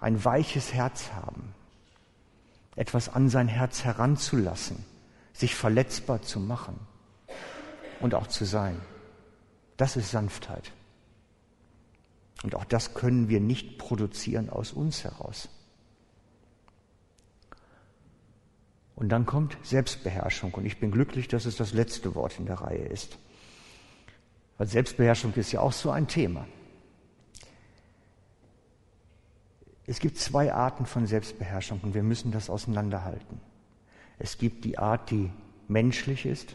ein 0.00 0.24
weiches 0.24 0.72
Herz 0.72 1.12
haben, 1.12 1.54
etwas 2.74 3.08
an 3.10 3.28
sein 3.28 3.48
Herz 3.48 3.84
heranzulassen, 3.84 4.84
sich 5.32 5.54
verletzbar 5.54 6.22
zu 6.22 6.40
machen 6.40 6.78
und 8.00 8.14
auch 8.14 8.26
zu 8.26 8.44
sein. 8.44 8.80
Das 9.76 9.96
ist 9.96 10.10
Sanftheit. 10.10 10.72
Und 12.42 12.54
auch 12.54 12.64
das 12.64 12.94
können 12.94 13.28
wir 13.28 13.40
nicht 13.40 13.78
produzieren 13.78 14.48
aus 14.48 14.72
uns 14.72 15.04
heraus. 15.04 15.48
Und 18.96 19.08
dann 19.08 19.26
kommt 19.26 19.56
Selbstbeherrschung. 19.62 20.52
Und 20.54 20.66
ich 20.66 20.78
bin 20.78 20.90
glücklich, 20.90 21.28
dass 21.28 21.46
es 21.46 21.56
das 21.56 21.72
letzte 21.72 22.14
Wort 22.14 22.38
in 22.38 22.46
der 22.46 22.56
Reihe 22.56 22.84
ist. 22.84 23.18
Weil 24.58 24.66
Selbstbeherrschung 24.66 25.32
ist 25.34 25.52
ja 25.52 25.60
auch 25.60 25.72
so 25.72 25.90
ein 25.90 26.06
Thema. 26.06 26.46
Es 29.86 29.98
gibt 29.98 30.18
zwei 30.18 30.52
Arten 30.52 30.86
von 30.86 31.06
Selbstbeherrschung 31.06 31.80
und 31.80 31.94
wir 31.94 32.02
müssen 32.02 32.30
das 32.30 32.48
auseinanderhalten. 32.48 33.40
Es 34.18 34.38
gibt 34.38 34.64
die 34.64 34.78
Art, 34.78 35.10
die 35.10 35.32
menschlich 35.66 36.26
ist 36.26 36.54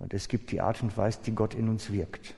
und 0.00 0.12
es 0.12 0.28
gibt 0.28 0.50
die 0.50 0.60
Art 0.60 0.82
und 0.82 0.96
Weise, 0.96 1.20
die 1.24 1.34
Gott 1.34 1.54
in 1.54 1.68
uns 1.68 1.92
wirkt. 1.92 2.34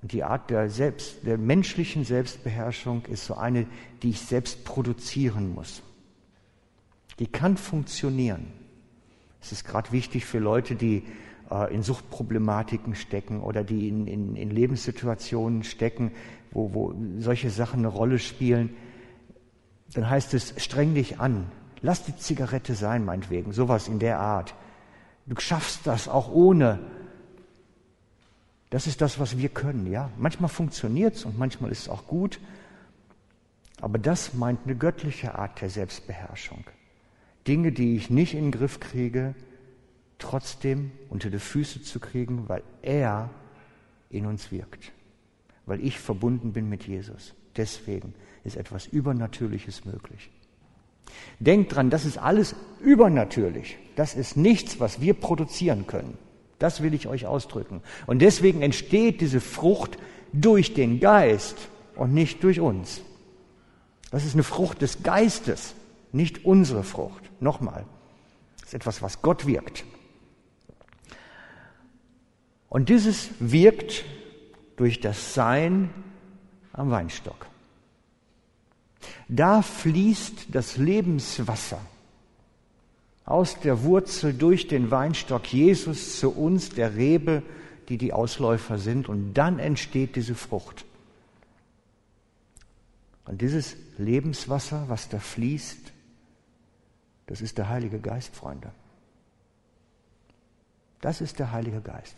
Und 0.00 0.12
die 0.12 0.22
Art 0.22 0.50
der, 0.50 0.70
Selbst, 0.70 1.26
der 1.26 1.38
menschlichen 1.38 2.04
Selbstbeherrschung 2.04 3.04
ist 3.06 3.26
so 3.26 3.34
eine, 3.34 3.66
die 4.02 4.10
ich 4.10 4.20
selbst 4.20 4.64
produzieren 4.64 5.54
muss. 5.54 5.82
Die 7.18 7.26
kann 7.26 7.56
funktionieren. 7.56 8.46
Es 9.40 9.50
ist 9.50 9.64
gerade 9.64 9.90
wichtig 9.90 10.24
für 10.24 10.38
Leute, 10.38 10.76
die 10.76 11.04
äh, 11.50 11.74
in 11.74 11.82
Suchtproblematiken 11.82 12.94
stecken 12.94 13.40
oder 13.40 13.64
die 13.64 13.88
in, 13.88 14.06
in, 14.06 14.36
in 14.36 14.50
Lebenssituationen 14.50 15.64
stecken, 15.64 16.12
wo, 16.52 16.74
wo 16.74 16.94
solche 17.18 17.50
Sachen 17.50 17.80
eine 17.80 17.88
Rolle 17.88 18.20
spielen, 18.20 18.70
dann 19.94 20.08
heißt 20.08 20.34
es, 20.34 20.54
streng 20.58 20.94
dich 20.94 21.18
an. 21.18 21.50
Lass 21.80 22.04
die 22.04 22.16
Zigarette 22.16 22.74
sein, 22.74 23.04
meinetwegen, 23.04 23.52
sowas 23.52 23.88
in 23.88 23.98
der 23.98 24.20
Art. 24.20 24.54
Du 25.26 25.38
schaffst 25.40 25.86
das 25.86 26.08
auch 26.08 26.30
ohne. 26.30 26.78
Das 28.70 28.86
ist 28.86 29.00
das, 29.00 29.18
was 29.18 29.38
wir 29.38 29.48
können, 29.48 29.90
ja. 29.90 30.10
Manchmal 30.18 30.48
funktioniert 30.48 31.16
es 31.16 31.24
und 31.24 31.38
manchmal 31.38 31.70
ist 31.70 31.82
es 31.82 31.88
auch 31.88 32.06
gut. 32.06 32.40
Aber 33.80 33.98
das 33.98 34.34
meint 34.34 34.60
eine 34.64 34.76
göttliche 34.76 35.36
Art 35.36 35.60
der 35.60 35.70
Selbstbeherrschung. 35.70 36.64
Dinge, 37.46 37.72
die 37.72 37.96
ich 37.96 38.10
nicht 38.10 38.34
in 38.34 38.46
den 38.46 38.52
Griff 38.52 38.80
kriege, 38.80 39.34
trotzdem 40.18 40.90
unter 41.08 41.30
die 41.30 41.38
Füße 41.38 41.82
zu 41.82 42.00
kriegen, 42.00 42.48
weil 42.48 42.62
er 42.82 43.30
in 44.10 44.26
uns 44.26 44.50
wirkt 44.50 44.92
weil 45.68 45.84
ich 45.84 45.98
verbunden 45.98 46.52
bin 46.52 46.68
mit 46.68 46.86
Jesus. 46.88 47.34
Deswegen 47.56 48.14
ist 48.42 48.56
etwas 48.56 48.86
Übernatürliches 48.86 49.84
möglich. 49.84 50.30
Denkt 51.38 51.74
dran, 51.74 51.90
das 51.90 52.04
ist 52.04 52.18
alles 52.18 52.56
übernatürlich. 52.80 53.76
Das 53.94 54.14
ist 54.14 54.36
nichts, 54.36 54.80
was 54.80 55.00
wir 55.00 55.14
produzieren 55.14 55.86
können. 55.86 56.16
Das 56.58 56.82
will 56.82 56.94
ich 56.94 57.06
euch 57.06 57.26
ausdrücken. 57.26 57.82
Und 58.06 58.20
deswegen 58.20 58.62
entsteht 58.62 59.20
diese 59.20 59.40
Frucht 59.40 59.98
durch 60.32 60.74
den 60.74 61.00
Geist 61.00 61.56
und 61.94 62.12
nicht 62.14 62.42
durch 62.42 62.60
uns. 62.60 63.00
Das 64.10 64.24
ist 64.24 64.34
eine 64.34 64.42
Frucht 64.42 64.82
des 64.82 65.02
Geistes, 65.02 65.74
nicht 66.12 66.44
unsere 66.44 66.82
Frucht. 66.82 67.30
Nochmal, 67.40 67.84
das 68.58 68.68
ist 68.68 68.74
etwas, 68.74 69.02
was 69.02 69.22
Gott 69.22 69.46
wirkt. 69.46 69.84
Und 72.68 72.88
dieses 72.88 73.30
wirkt 73.38 74.04
durch 74.76 75.00
das 75.00 75.34
Sein 75.34 75.90
am 76.72 76.90
Weinstock. 76.90 77.46
Da 79.28 79.62
fließt 79.62 80.46
das 80.52 80.76
Lebenswasser 80.76 81.80
aus 83.28 83.60
der 83.60 83.84
Wurzel 83.84 84.32
durch 84.32 84.68
den 84.68 84.90
Weinstock 84.90 85.52
Jesus 85.52 86.18
zu 86.18 86.30
uns, 86.30 86.70
der 86.70 86.96
Rebe, 86.96 87.42
die 87.90 87.98
die 87.98 88.14
Ausläufer 88.14 88.78
sind 88.78 89.08
und 89.08 89.34
dann 89.34 89.58
entsteht 89.58 90.16
diese 90.16 90.34
Frucht. 90.34 90.86
Und 93.26 93.42
dieses 93.42 93.76
Lebenswasser, 93.98 94.84
was 94.88 95.10
da 95.10 95.18
fließt, 95.18 95.92
das 97.26 97.42
ist 97.42 97.58
der 97.58 97.68
Heilige 97.68 97.98
Geist, 97.98 98.34
Freunde. 98.34 98.72
Das 101.02 101.20
ist 101.20 101.38
der 101.38 101.52
Heilige 101.52 101.82
Geist. 101.82 102.16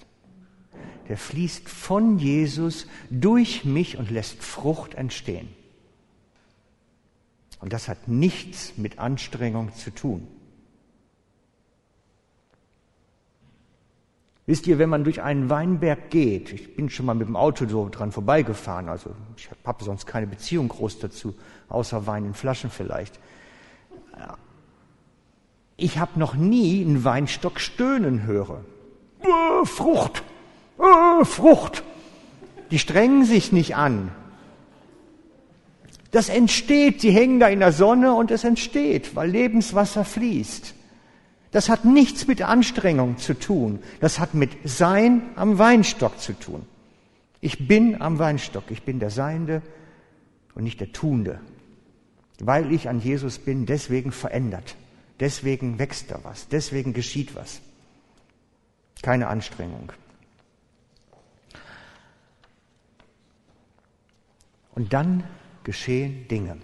Der 1.09 1.19
fließt 1.19 1.69
von 1.69 2.21
Jesus 2.21 2.87
durch 3.11 3.65
mich 3.65 3.99
und 3.99 4.11
lässt 4.13 4.45
Frucht 4.45 4.95
entstehen. 4.95 5.49
Und 7.59 7.73
das 7.73 7.89
hat 7.89 8.07
nichts 8.07 8.75
mit 8.77 9.01
Anstrengung 9.01 9.75
zu 9.75 9.91
tun. 9.91 10.29
Wisst 14.47 14.67
ihr, 14.67 14.79
wenn 14.79 14.89
man 14.89 15.05
durch 15.05 15.23
einen 15.23 15.49
Weinberg 15.49 16.11
geht, 16.11 16.53
ich 16.53 16.75
bin 16.75 16.91
schon 16.91 17.07
mal 17.07 17.15
mit 17.15 17.29
dem 17.29 17.37
Auto 17.37 17.67
so 17.67 17.89
dran 17.89 18.11
vorbeigefahren, 18.11 18.89
also 18.89 19.11
ich 19.37 19.49
habe 19.65 19.85
sonst 19.85 20.07
keine 20.07 20.27
Beziehung 20.27 20.69
groß 20.69 20.99
dazu, 20.99 21.35
außer 21.69 22.07
Wein 22.07 22.25
in 22.25 22.35
Flaschen 22.35 22.71
vielleicht. 22.71 23.21
Ich 25.77 25.99
habe 25.99 26.19
noch 26.19 26.35
nie 26.35 26.85
einen 26.85 27.05
Weinstock 27.05 27.59
stöhnen 27.59 28.25
hören. 28.25 28.65
Äh, 29.23 29.65
Frucht, 29.65 30.23
äh, 30.79 31.25
Frucht. 31.25 31.83
Die 32.71 32.79
strengen 32.79 33.25
sich 33.25 33.51
nicht 33.51 33.77
an. 33.77 34.11
Das 36.11 36.29
entsteht, 36.29 37.01
sie 37.01 37.11
hängen 37.11 37.41
da 37.41 37.49
in 37.49 37.61
der 37.61 37.73
Sonne 37.73 38.15
und 38.15 38.31
es 38.31 38.45
entsteht, 38.45 39.15
weil 39.15 39.31
Lebenswasser 39.31 40.05
fließt. 40.05 40.75
Das 41.51 41.69
hat 41.69 41.85
nichts 41.85 42.27
mit 42.27 42.43
Anstrengung 42.43 43.19
zu 43.19 43.35
tun. 43.35 43.81
Das 44.01 44.19
hat 44.19 44.35
mit 44.35 44.51
Sein 44.65 45.23
am 45.37 45.59
Weinstock 45.59 46.21
zu 46.21 46.33
tun. 46.33 46.65
Ich 47.41 47.67
bin 47.67 48.01
am 48.01 48.19
Weinstock. 48.19 48.71
Ich 48.71 48.83
bin 48.83 49.01
der 49.01 49.11
Seiende 49.11 49.63
und 50.55 50.63
nicht 50.63 50.81
der 50.81 50.93
Tuende. 50.93 51.41
Weil 52.39 52.73
ich 52.73 52.89
an 52.89 53.01
Jesus 53.01 53.39
bin, 53.39 53.67
deswegen 53.67 54.13
verändert. 54.13 54.77
Deswegen 55.19 55.79
wächst 55.79 56.11
da 56.11 56.21
was. 56.23 56.49
Deswegen 56.49 56.93
geschieht 56.93 57.35
was. 57.35 57.61
Keine 59.03 59.29
Anstrengung. 59.29 59.93
Und 64.75 64.93
dann 64.93 65.25
geschehen 65.65 66.29
Dinge. 66.29 66.59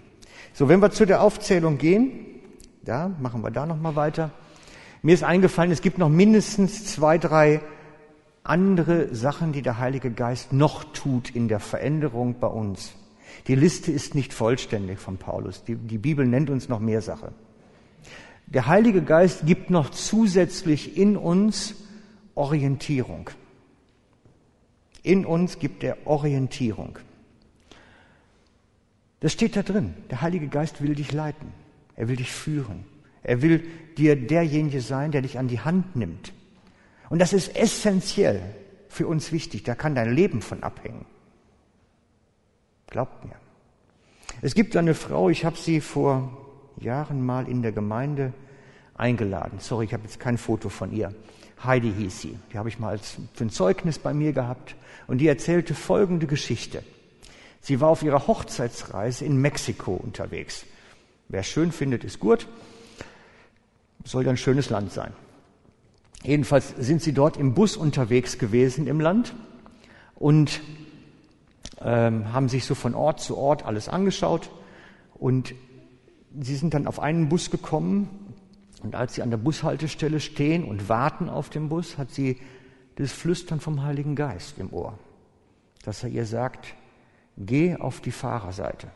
So, 0.53 0.69
wenn 0.69 0.81
wir 0.81 0.91
zu 0.91 1.05
der 1.05 1.21
Aufzählung 1.21 1.77
gehen, 1.77 2.25
da 2.83 3.09
machen 3.19 3.43
wir 3.43 3.51
da 3.51 3.65
noch 3.65 3.79
mal 3.79 3.95
weiter. 3.95 4.31
Mir 5.01 5.13
ist 5.13 5.23
eingefallen, 5.23 5.71
es 5.71 5.81
gibt 5.81 5.97
noch 5.97 6.09
mindestens 6.09 6.85
zwei, 6.85 7.17
drei 7.17 7.61
andere 8.43 9.13
Sachen, 9.13 9.51
die 9.51 9.61
der 9.61 9.77
Heilige 9.77 10.11
Geist 10.11 10.53
noch 10.53 10.83
tut 10.93 11.29
in 11.29 11.47
der 11.47 11.59
Veränderung 11.59 12.39
bei 12.39 12.47
uns. 12.47 12.93
Die 13.47 13.55
Liste 13.55 13.91
ist 13.91 14.15
nicht 14.15 14.33
vollständig 14.33 14.99
von 14.99 15.17
Paulus. 15.17 15.63
Die, 15.63 15.75
die 15.75 15.97
Bibel 15.97 16.25
nennt 16.25 16.49
uns 16.49 16.69
noch 16.69 16.79
mehr 16.79 17.01
Sachen. 17.01 17.29
Der 18.47 18.67
Heilige 18.67 19.01
Geist 19.01 19.45
gibt 19.45 19.69
noch 19.69 19.89
zusätzlich 19.89 20.97
in 20.97 21.17
uns 21.17 21.75
Orientierung. 22.35 23.29
In 25.03 25.25
uns 25.25 25.59
gibt 25.59 25.83
er 25.83 25.97
Orientierung. 26.05 26.97
Das 29.19 29.33
steht 29.33 29.55
da 29.55 29.63
drin. 29.63 29.93
Der 30.09 30.21
Heilige 30.21 30.47
Geist 30.47 30.81
will 30.81 30.95
dich 30.95 31.11
leiten. 31.11 31.51
Er 31.95 32.07
will 32.07 32.15
dich 32.15 32.31
führen. 32.31 32.85
Er 33.23 33.41
will 33.41 33.65
dir 33.97 34.15
derjenige 34.15 34.81
sein, 34.81 35.11
der 35.11 35.21
dich 35.21 35.37
an 35.37 35.47
die 35.47 35.59
Hand 35.59 35.95
nimmt. 35.95 36.33
Und 37.09 37.19
das 37.19 37.33
ist 37.33 37.55
essentiell 37.55 38.41
für 38.89 39.07
uns 39.07 39.31
wichtig. 39.31 39.63
Da 39.63 39.75
kann 39.75 39.95
dein 39.95 40.13
Leben 40.13 40.41
von 40.41 40.63
abhängen. 40.63 41.05
Glaubt 42.87 43.25
mir. 43.25 43.35
Es 44.41 44.53
gibt 44.53 44.75
eine 44.75 44.93
Frau, 44.93 45.29
ich 45.29 45.45
habe 45.45 45.57
sie 45.57 45.81
vor 45.81 46.37
Jahren 46.79 47.25
mal 47.25 47.47
in 47.47 47.61
der 47.61 47.71
Gemeinde 47.71 48.33
eingeladen. 48.95 49.59
Sorry, 49.59 49.85
ich 49.85 49.93
habe 49.93 50.03
jetzt 50.03 50.19
kein 50.19 50.37
Foto 50.37 50.69
von 50.69 50.91
ihr. 50.91 51.13
Heidi 51.63 51.91
hieß 51.91 52.21
sie. 52.21 52.37
Die 52.53 52.57
habe 52.57 52.69
ich 52.69 52.79
mal 52.79 52.89
als, 52.89 53.17
für 53.33 53.45
ein 53.45 53.49
Zeugnis 53.49 53.99
bei 53.99 54.13
mir 54.13 54.33
gehabt. 54.33 54.75
Und 55.07 55.19
die 55.19 55.27
erzählte 55.27 55.73
folgende 55.73 56.27
Geschichte. 56.27 56.83
Sie 57.61 57.81
war 57.81 57.89
auf 57.89 58.03
ihrer 58.03 58.27
Hochzeitsreise 58.27 59.25
in 59.25 59.37
Mexiko 59.37 59.93
unterwegs. 59.93 60.65
Wer 61.29 61.43
schön 61.43 61.71
findet, 61.71 62.03
ist 62.03 62.19
gut. 62.19 62.47
Soll 64.07 64.23
ja 64.23 64.29
ein 64.29 64.37
schönes 64.37 64.69
Land 64.69 64.93
sein. 64.93 65.11
Jedenfalls 66.23 66.73
sind 66.77 67.01
sie 67.01 67.11
dort 67.11 67.35
im 67.35 67.53
Bus 67.53 67.75
unterwegs 67.75 68.37
gewesen 68.37 68.87
im 68.87 69.01
Land 69.01 69.35
und 70.15 70.61
ähm, 71.81 72.31
haben 72.31 72.47
sich 72.47 72.63
so 72.63 72.73
von 72.73 72.95
Ort 72.95 73.19
zu 73.19 73.37
Ort 73.37 73.65
alles 73.65 73.89
angeschaut. 73.89 74.49
Und 75.13 75.53
sie 76.39 76.55
sind 76.55 76.73
dann 76.73 76.87
auf 76.87 77.01
einen 77.01 77.27
Bus 77.27 77.51
gekommen 77.51 78.33
und 78.81 78.95
als 78.95 79.15
sie 79.15 79.23
an 79.23 79.29
der 79.29 79.37
Bushaltestelle 79.37 80.21
stehen 80.21 80.63
und 80.63 80.87
warten 80.87 81.27
auf 81.27 81.49
den 81.49 81.67
Bus, 81.67 81.97
hat 81.97 82.11
sie 82.11 82.37
das 82.95 83.11
Flüstern 83.11 83.59
vom 83.59 83.83
Heiligen 83.83 84.15
Geist 84.15 84.57
im 84.57 84.71
Ohr, 84.71 84.97
dass 85.83 86.03
er 86.03 86.09
ihr 86.09 86.25
sagt, 86.25 86.75
geh 87.35 87.75
auf 87.75 87.99
die 87.99 88.11
Fahrerseite. 88.11 88.87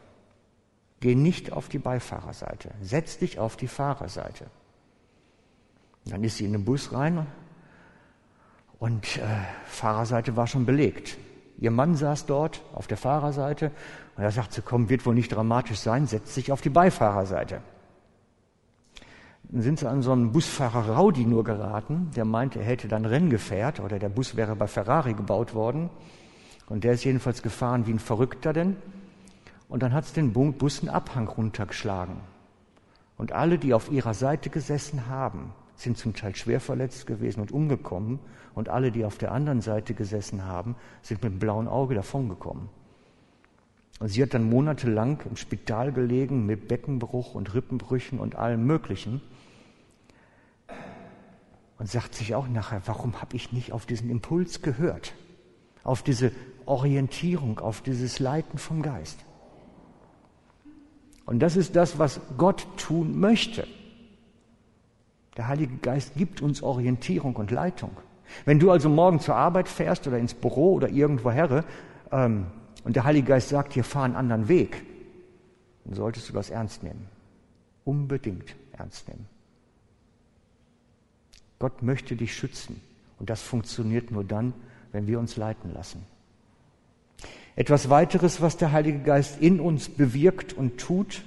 Geh 1.01 1.15
nicht 1.15 1.51
auf 1.51 1.67
die 1.67 1.79
Beifahrerseite. 1.79 2.71
Setz 2.81 3.17
dich 3.17 3.39
auf 3.39 3.57
die 3.57 3.67
Fahrerseite. 3.67 4.45
Dann 6.05 6.23
ist 6.23 6.37
sie 6.37 6.45
in 6.45 6.53
den 6.53 6.65
Bus 6.65 6.93
rein 6.93 7.25
und 8.79 9.17
äh, 9.17 9.21
Fahrerseite 9.65 10.35
war 10.35 10.47
schon 10.47 10.65
belegt. 10.65 11.17
Ihr 11.59 11.71
Mann 11.71 11.95
saß 11.95 12.25
dort 12.25 12.63
auf 12.73 12.87
der 12.87 12.97
Fahrerseite 12.97 13.71
und 14.17 14.23
er 14.23 14.31
sagte, 14.31 14.63
komm, 14.63 14.89
wird 14.89 15.05
wohl 15.05 15.13
nicht 15.13 15.31
dramatisch 15.33 15.79
sein, 15.79 16.07
setz 16.07 16.33
dich 16.33 16.51
auf 16.51 16.61
die 16.61 16.69
Beifahrerseite. 16.69 17.61
Dann 19.43 19.61
sind 19.61 19.79
sie 19.79 19.87
an 19.87 20.01
so 20.01 20.11
einen 20.11 20.31
Busfahrer 20.31 20.93
Raudi 20.93 21.25
nur 21.25 21.43
geraten, 21.43 22.09
der 22.15 22.25
meinte, 22.25 22.59
er 22.59 22.65
hätte 22.65 22.87
dann 22.87 23.05
Renngefährt 23.05 23.79
oder 23.79 23.99
der 23.99 24.09
Bus 24.09 24.35
wäre 24.35 24.55
bei 24.55 24.67
Ferrari 24.67 25.13
gebaut 25.13 25.53
worden. 25.53 25.89
Und 26.67 26.83
der 26.85 26.93
ist 26.93 27.03
jedenfalls 27.03 27.43
gefahren 27.43 27.85
wie 27.85 27.91
ein 27.91 27.99
Verrückter 27.99 28.53
denn. 28.53 28.77
Und 29.67 29.83
dann 29.83 29.93
hat 29.93 30.05
es 30.05 30.13
den 30.13 30.31
Bus 30.33 30.79
einen 30.79 30.89
Abhang 30.89 31.27
runtergeschlagen. 31.27 32.15
Und 33.17 33.33
alle, 33.33 33.57
die 33.57 33.73
auf 33.73 33.91
ihrer 33.91 34.13
Seite 34.13 34.49
gesessen 34.49 35.07
haben, 35.07 35.53
sind 35.81 35.97
zum 35.97 36.13
Teil 36.13 36.35
schwer 36.35 36.59
verletzt 36.59 37.07
gewesen 37.07 37.41
und 37.41 37.51
umgekommen. 37.51 38.19
Und 38.53 38.69
alle, 38.69 38.91
die 38.91 39.05
auf 39.05 39.17
der 39.17 39.31
anderen 39.31 39.61
Seite 39.61 39.93
gesessen 39.93 40.45
haben, 40.45 40.75
sind 41.01 41.23
mit 41.23 41.31
einem 41.31 41.39
blauen 41.39 41.67
Auge 41.67 41.95
davongekommen. 41.95 42.69
Und 43.99 44.07
sie 44.07 44.23
hat 44.23 44.33
dann 44.33 44.49
monatelang 44.49 45.21
im 45.29 45.37
Spital 45.37 45.91
gelegen 45.91 46.45
mit 46.45 46.67
Beckenbruch 46.67 47.35
und 47.35 47.53
Rippenbrüchen 47.53 48.19
und 48.19 48.35
allem 48.35 48.65
Möglichen. 48.65 49.21
Und 51.77 51.89
sagt 51.89 52.15
sich 52.15 52.35
auch 52.35 52.47
nachher, 52.47 52.81
warum 52.85 53.21
habe 53.21 53.35
ich 53.35 53.51
nicht 53.51 53.71
auf 53.71 53.85
diesen 53.85 54.09
Impuls 54.09 54.61
gehört? 54.61 55.13
Auf 55.83 56.03
diese 56.03 56.31
Orientierung, 56.65 57.59
auf 57.59 57.81
dieses 57.81 58.19
Leiten 58.19 58.57
vom 58.57 58.81
Geist. 58.81 59.19
Und 61.25 61.39
das 61.39 61.55
ist 61.55 61.75
das, 61.75 61.97
was 61.97 62.19
Gott 62.37 62.67
tun 62.77 63.19
möchte. 63.19 63.67
Der 65.37 65.47
Heilige 65.47 65.77
Geist 65.77 66.15
gibt 66.15 66.41
uns 66.41 66.61
Orientierung 66.61 67.35
und 67.35 67.51
Leitung. 67.51 67.91
Wenn 68.45 68.59
du 68.59 68.71
also 68.71 68.89
morgen 68.89 69.19
zur 69.19 69.35
Arbeit 69.35 69.67
fährst 69.67 70.07
oder 70.07 70.17
ins 70.17 70.33
Büro 70.33 70.73
oder 70.73 70.89
irgendwo 70.89 71.31
herre 71.31 71.63
ähm, 72.11 72.47
und 72.83 72.95
der 72.95 73.03
Heilige 73.03 73.27
Geist 73.27 73.49
sagt 73.49 73.75
dir, 73.75 73.83
fahr 73.83 74.03
einen 74.03 74.15
anderen 74.15 74.47
Weg, 74.47 74.83
dann 75.85 75.95
solltest 75.95 76.29
du 76.29 76.33
das 76.33 76.49
ernst 76.49 76.83
nehmen. 76.83 77.07
Unbedingt 77.83 78.55
ernst 78.73 79.07
nehmen. 79.07 79.27
Gott 81.59 81.81
möchte 81.83 82.15
dich 82.15 82.35
schützen 82.35 82.81
und 83.19 83.29
das 83.29 83.41
funktioniert 83.41 84.11
nur 84.11 84.23
dann, 84.23 84.53
wenn 84.91 85.07
wir 85.07 85.19
uns 85.19 85.37
leiten 85.37 85.73
lassen. 85.73 86.05
Etwas 87.55 87.89
weiteres, 87.89 88.41
was 88.41 88.57
der 88.57 88.71
Heilige 88.71 88.99
Geist 88.99 89.41
in 89.41 89.59
uns 89.59 89.89
bewirkt 89.89 90.53
und 90.53 90.79
tut, 90.79 91.23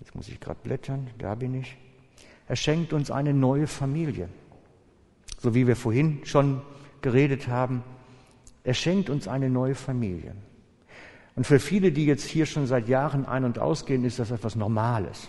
jetzt 0.00 0.14
muss 0.14 0.28
ich 0.28 0.40
gerade 0.40 0.60
blättern, 0.62 1.08
da 1.18 1.34
bin 1.34 1.54
ich, 1.54 1.76
er 2.50 2.56
schenkt 2.56 2.92
uns 2.92 3.12
eine 3.12 3.32
neue 3.32 3.68
Familie. 3.68 4.28
So 5.38 5.54
wie 5.54 5.68
wir 5.68 5.76
vorhin 5.76 6.18
schon 6.24 6.62
geredet 7.00 7.46
haben, 7.46 7.84
er 8.64 8.74
schenkt 8.74 9.08
uns 9.08 9.28
eine 9.28 9.48
neue 9.48 9.76
Familie. 9.76 10.34
Und 11.36 11.46
für 11.46 11.60
viele, 11.60 11.92
die 11.92 12.06
jetzt 12.06 12.24
hier 12.24 12.46
schon 12.46 12.66
seit 12.66 12.88
Jahren 12.88 13.24
ein- 13.24 13.44
und 13.44 13.60
ausgehen, 13.60 14.04
ist 14.04 14.18
das 14.18 14.32
etwas 14.32 14.56
Normales. 14.56 15.28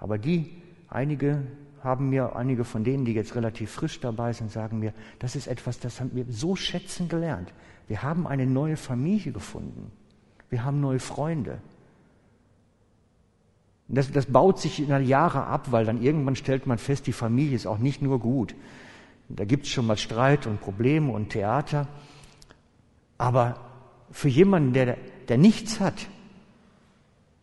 Aber 0.00 0.18
die, 0.18 0.60
einige 0.88 1.44
haben 1.84 2.10
mir, 2.10 2.34
einige 2.34 2.64
von 2.64 2.82
denen, 2.82 3.04
die 3.04 3.14
jetzt 3.14 3.36
relativ 3.36 3.70
frisch 3.70 4.00
dabei 4.00 4.32
sind, 4.32 4.50
sagen 4.50 4.80
mir, 4.80 4.92
das 5.20 5.36
ist 5.36 5.46
etwas, 5.46 5.78
das 5.78 6.00
haben 6.00 6.10
wir 6.14 6.24
so 6.28 6.56
schätzen 6.56 7.08
gelernt. 7.08 7.52
Wir 7.86 8.02
haben 8.02 8.26
eine 8.26 8.44
neue 8.44 8.76
Familie 8.76 9.30
gefunden. 9.30 9.92
Wir 10.50 10.64
haben 10.64 10.80
neue 10.80 10.98
Freunde. 10.98 11.58
Das, 13.88 14.10
das 14.10 14.26
baut 14.26 14.58
sich 14.58 14.80
in 14.80 15.06
Jahre 15.06 15.44
ab, 15.44 15.70
weil 15.70 15.84
dann 15.84 16.02
irgendwann 16.02 16.36
stellt 16.36 16.66
man 16.66 16.78
fest, 16.78 17.06
die 17.06 17.12
Familie 17.12 17.54
ist 17.54 17.66
auch 17.66 17.78
nicht 17.78 18.02
nur 18.02 18.18
gut. 18.18 18.54
Da 19.28 19.44
gibt 19.44 19.66
es 19.66 19.70
schon 19.70 19.86
mal 19.86 19.96
Streit 19.96 20.46
und 20.46 20.60
Probleme 20.60 21.12
und 21.12 21.30
Theater. 21.30 21.88
Aber 23.18 23.60
für 24.10 24.28
jemanden, 24.28 24.72
der, 24.72 24.96
der 25.28 25.38
nichts 25.38 25.80
hat, 25.80 26.08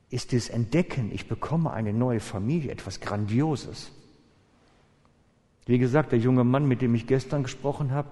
ist 0.09 0.33
das 0.33 0.49
Entdecken, 0.49 1.11
ich 1.11 1.27
bekomme 1.27 1.71
eine 1.71 1.91
neue 1.91 2.19
Familie, 2.19 2.71
etwas 2.71 2.99
Grandioses. 2.99 3.91
Wie 5.65 5.79
gesagt, 5.79 6.11
der 6.11 6.19
junge 6.19 6.43
Mann, 6.43 6.67
mit 6.67 6.81
dem 6.81 6.93
ich 6.93 7.07
gestern 7.07 7.43
gesprochen 7.43 7.91
habe, 7.91 8.09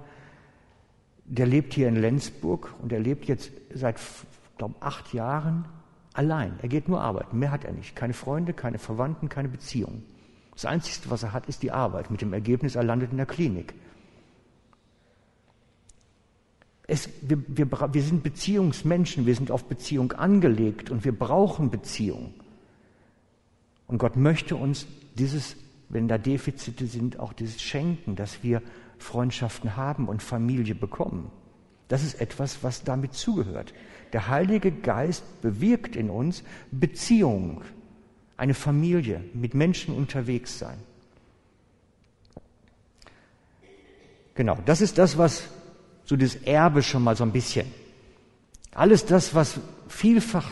der 1.26 1.46
lebt 1.46 1.74
hier 1.74 1.88
in 1.88 1.96
Lenzburg 1.96 2.74
und 2.82 2.92
er 2.92 3.00
lebt 3.00 3.26
jetzt 3.26 3.52
seit, 3.74 4.00
glaube 4.58 4.76
acht 4.80 5.14
Jahren 5.14 5.66
allein. 6.14 6.54
Er 6.62 6.70
geht 6.70 6.88
nur 6.88 7.02
arbeiten, 7.02 7.40
mehr 7.40 7.52
hat 7.52 7.66
er 7.66 7.74
nicht. 7.74 7.96
Keine 7.96 8.14
Freunde, 8.14 8.54
keine 8.54 8.78
Verwandten, 8.78 9.30
keine 9.30 9.50
Beziehungen. 9.50 10.04
Das 10.54 10.66
Einzige, 10.66 11.10
was 11.10 11.24
er 11.24 11.34
hat, 11.34 11.48
ist 11.48 11.64
die 11.64 11.72
Arbeit. 11.72 12.12
Mit 12.12 12.22
dem 12.22 12.34
Ergebnis, 12.34 12.76
er 12.76 12.84
landet 12.84 13.12
in 13.12 13.18
der 13.18 13.26
Klinik. 13.26 13.74
Es, 16.88 17.10
wir, 17.22 17.42
wir, 17.48 17.72
wir 17.72 18.04
sind 18.04 18.22
Beziehungsmenschen, 18.22 19.26
wir 19.26 19.36
sind 19.36 19.50
auf 19.50 19.66
Beziehung 19.66 20.12
angelegt 20.12 20.90
und 20.90 21.06
wir 21.06 21.18
brauchen 21.18 21.70
Beziehung. 21.70 22.34
Und 23.88 23.98
Gott 23.98 24.18
möchte 24.18 24.56
uns 24.56 24.88
dieses, 25.16 25.56
wenn 25.90 26.08
da 26.08 26.18
Defizite 26.18 26.86
sind, 26.86 27.20
auch 27.20 27.34
dieses 27.34 27.62
schenken, 27.62 28.16
dass 28.16 28.44
wir 28.44 28.62
Freundschaften 28.98 29.76
haben 29.76 30.08
und 30.08 30.22
Familie 30.22 30.76
bekommen. 30.76 31.32
Das 31.92 32.04
ist 32.04 32.22
etwas, 32.22 32.64
was 32.64 32.86
damit 32.86 33.16
zugehört. 33.16 33.74
Der 34.14 34.30
Heilige 34.30 34.72
Geist 34.72 35.26
bewirkt 35.42 35.98
in 35.98 36.10
uns 36.10 36.42
Beziehung, 36.72 37.64
eine 38.38 38.54
Familie, 38.54 39.26
mit 39.34 39.56
Menschen 39.56 39.94
unterwegs 39.94 40.58
sein. 40.58 40.78
Genau, 44.36 44.58
das 44.66 44.80
ist 44.80 44.98
das, 45.00 45.18
was 45.18 45.44
so 46.06 46.16
das 46.16 46.36
Erbe 46.36 46.82
schon 46.82 47.04
mal 47.04 47.18
so 47.18 47.26
ein 47.26 47.34
bisschen. 47.34 47.68
Alles 48.74 49.06
das, 49.06 49.36
was 49.36 49.60
vielfach 49.90 50.50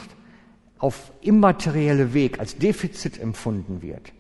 auf 0.78 1.10
immaterielle 1.22 2.14
Weg 2.14 2.42
als 2.42 2.58
Defizit 2.58 3.18
empfunden 3.18 3.82
wird, 3.82 4.12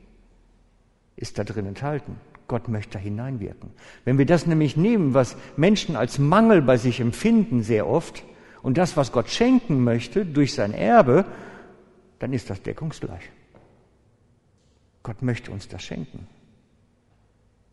ist 1.17 1.38
da 1.38 1.43
drin 1.43 1.65
enthalten. 1.65 2.15
Gott 2.50 2.68
möchte 2.68 2.97
da 2.97 3.00
hineinwirken. 3.00 3.70
Wenn 4.04 4.18
wir 4.18 4.26
das 4.26 4.45
nämlich 4.45 4.76
nehmen, 4.76 5.14
was 5.14 5.38
Menschen 5.56 5.95
als 5.95 6.20
Mangel 6.20 6.62
bei 6.62 6.76
sich 6.76 7.00
empfinden 7.00 7.64
sehr 7.64 7.88
oft, 7.88 8.26
und 8.62 8.78
das, 8.78 8.97
was 8.97 9.12
Gott 9.12 9.30
schenken 9.30 9.84
möchte 9.84 10.26
durch 10.26 10.54
sein 10.54 10.74
Erbe, 10.74 11.26
dann 12.20 12.34
ist 12.34 12.50
das 12.50 12.62
deckungsgleich. 12.62 13.30
Gott 15.04 15.22
möchte 15.22 15.52
uns 15.52 15.68
das 15.68 15.82
schenken. 15.82 16.28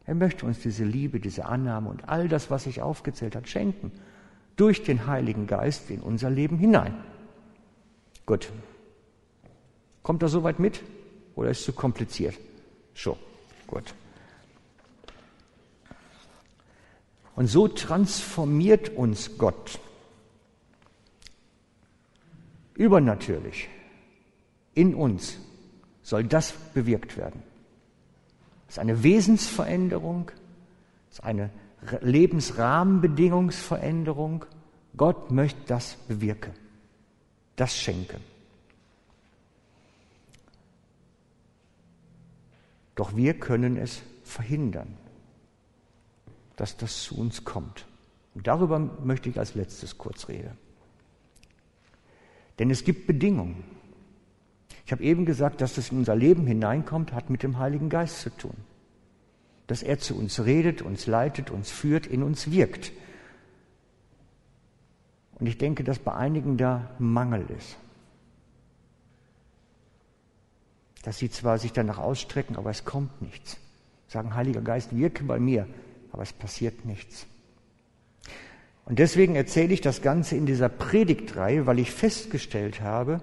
Er 0.04 0.14
möchte 0.14 0.46
uns 0.46 0.60
diese 0.60 0.84
Liebe, 0.84 1.18
diese 1.18 1.46
Annahme 1.46 1.90
und 1.90 2.08
all 2.08 2.28
das, 2.28 2.50
was 2.50 2.66
ich 2.66 2.80
aufgezählt 2.80 3.34
habe, 3.34 3.48
schenken. 3.48 3.90
Durch 4.54 4.84
den 4.84 5.06
Heiligen 5.06 5.48
Geist 5.48 5.90
in 5.90 6.00
unser 6.00 6.30
Leben 6.30 6.58
hinein. 6.58 6.94
Gut. 8.24 8.50
Kommt 10.02 10.22
er 10.22 10.28
soweit 10.28 10.60
mit? 10.60 10.82
Oder 11.34 11.50
ist 11.50 11.60
es 11.60 11.64
zu 11.64 11.72
kompliziert? 11.72 12.38
Schon. 12.94 13.16
Gut. 13.66 13.92
Und 17.36 17.46
so 17.48 17.68
transformiert 17.68 18.96
uns 18.96 19.38
Gott 19.38 19.78
übernatürlich 22.74 23.68
in 24.74 24.94
uns 24.94 25.38
soll 26.02 26.24
das 26.24 26.52
bewirkt 26.52 27.16
werden. 27.16 27.42
Das 28.66 28.76
ist 28.76 28.78
eine 28.78 29.02
Wesensveränderung, 29.02 30.30
das 31.08 31.18
ist 31.18 31.24
eine 31.24 31.48
Lebensrahmenbedingungsveränderung. 32.02 34.44
Gott 34.96 35.30
möchte 35.30 35.60
das 35.66 35.96
bewirken, 36.08 36.52
das 37.56 37.76
schenken. 37.76 38.22
Doch 42.94 43.14
wir 43.16 43.34
können 43.34 43.76
es 43.76 44.00
verhindern 44.24 44.96
dass 46.56 46.76
das 46.76 47.02
zu 47.02 47.16
uns 47.16 47.44
kommt. 47.44 47.86
Und 48.34 48.46
darüber 48.46 48.78
möchte 48.78 49.28
ich 49.28 49.38
als 49.38 49.54
letztes 49.54 49.98
kurz 49.98 50.28
reden. 50.28 50.58
Denn 52.58 52.70
es 52.70 52.84
gibt 52.84 53.06
Bedingungen. 53.06 53.64
Ich 54.84 54.92
habe 54.92 55.02
eben 55.02 55.26
gesagt, 55.26 55.60
dass 55.60 55.74
das 55.74 55.90
in 55.90 55.98
unser 55.98 56.16
Leben 56.16 56.46
hineinkommt, 56.46 57.12
hat 57.12 57.28
mit 57.28 57.42
dem 57.42 57.58
Heiligen 57.58 57.88
Geist 57.88 58.20
zu 58.20 58.30
tun. 58.30 58.54
Dass 59.66 59.82
er 59.82 59.98
zu 59.98 60.16
uns 60.16 60.44
redet, 60.44 60.80
uns 60.80 61.06
leitet, 61.06 61.50
uns 61.50 61.70
führt, 61.70 62.06
in 62.06 62.22
uns 62.22 62.50
wirkt. 62.50 62.92
Und 65.38 65.46
ich 65.46 65.58
denke, 65.58 65.84
dass 65.84 65.98
bei 65.98 66.14
einigen 66.14 66.56
da 66.56 66.90
Mangel 66.98 67.46
ist. 67.58 67.76
Dass 71.02 71.18
sie 71.18 71.30
zwar 71.30 71.58
sich 71.58 71.72
danach 71.72 71.98
ausstrecken, 71.98 72.56
aber 72.56 72.70
es 72.70 72.84
kommt 72.84 73.20
nichts. 73.20 73.58
Sagen, 74.08 74.34
Heiliger 74.34 74.62
Geist, 74.62 74.96
wirke 74.96 75.24
bei 75.24 75.38
mir 75.38 75.66
aber 76.16 76.22
es 76.22 76.32
passiert 76.32 76.86
nichts. 76.86 77.26
Und 78.86 78.98
deswegen 78.98 79.36
erzähle 79.36 79.74
ich 79.74 79.82
das 79.82 80.00
Ganze 80.00 80.34
in 80.34 80.46
dieser 80.46 80.70
Predigtreihe, 80.70 81.66
weil 81.66 81.78
ich 81.78 81.90
festgestellt 81.90 82.80
habe, 82.80 83.20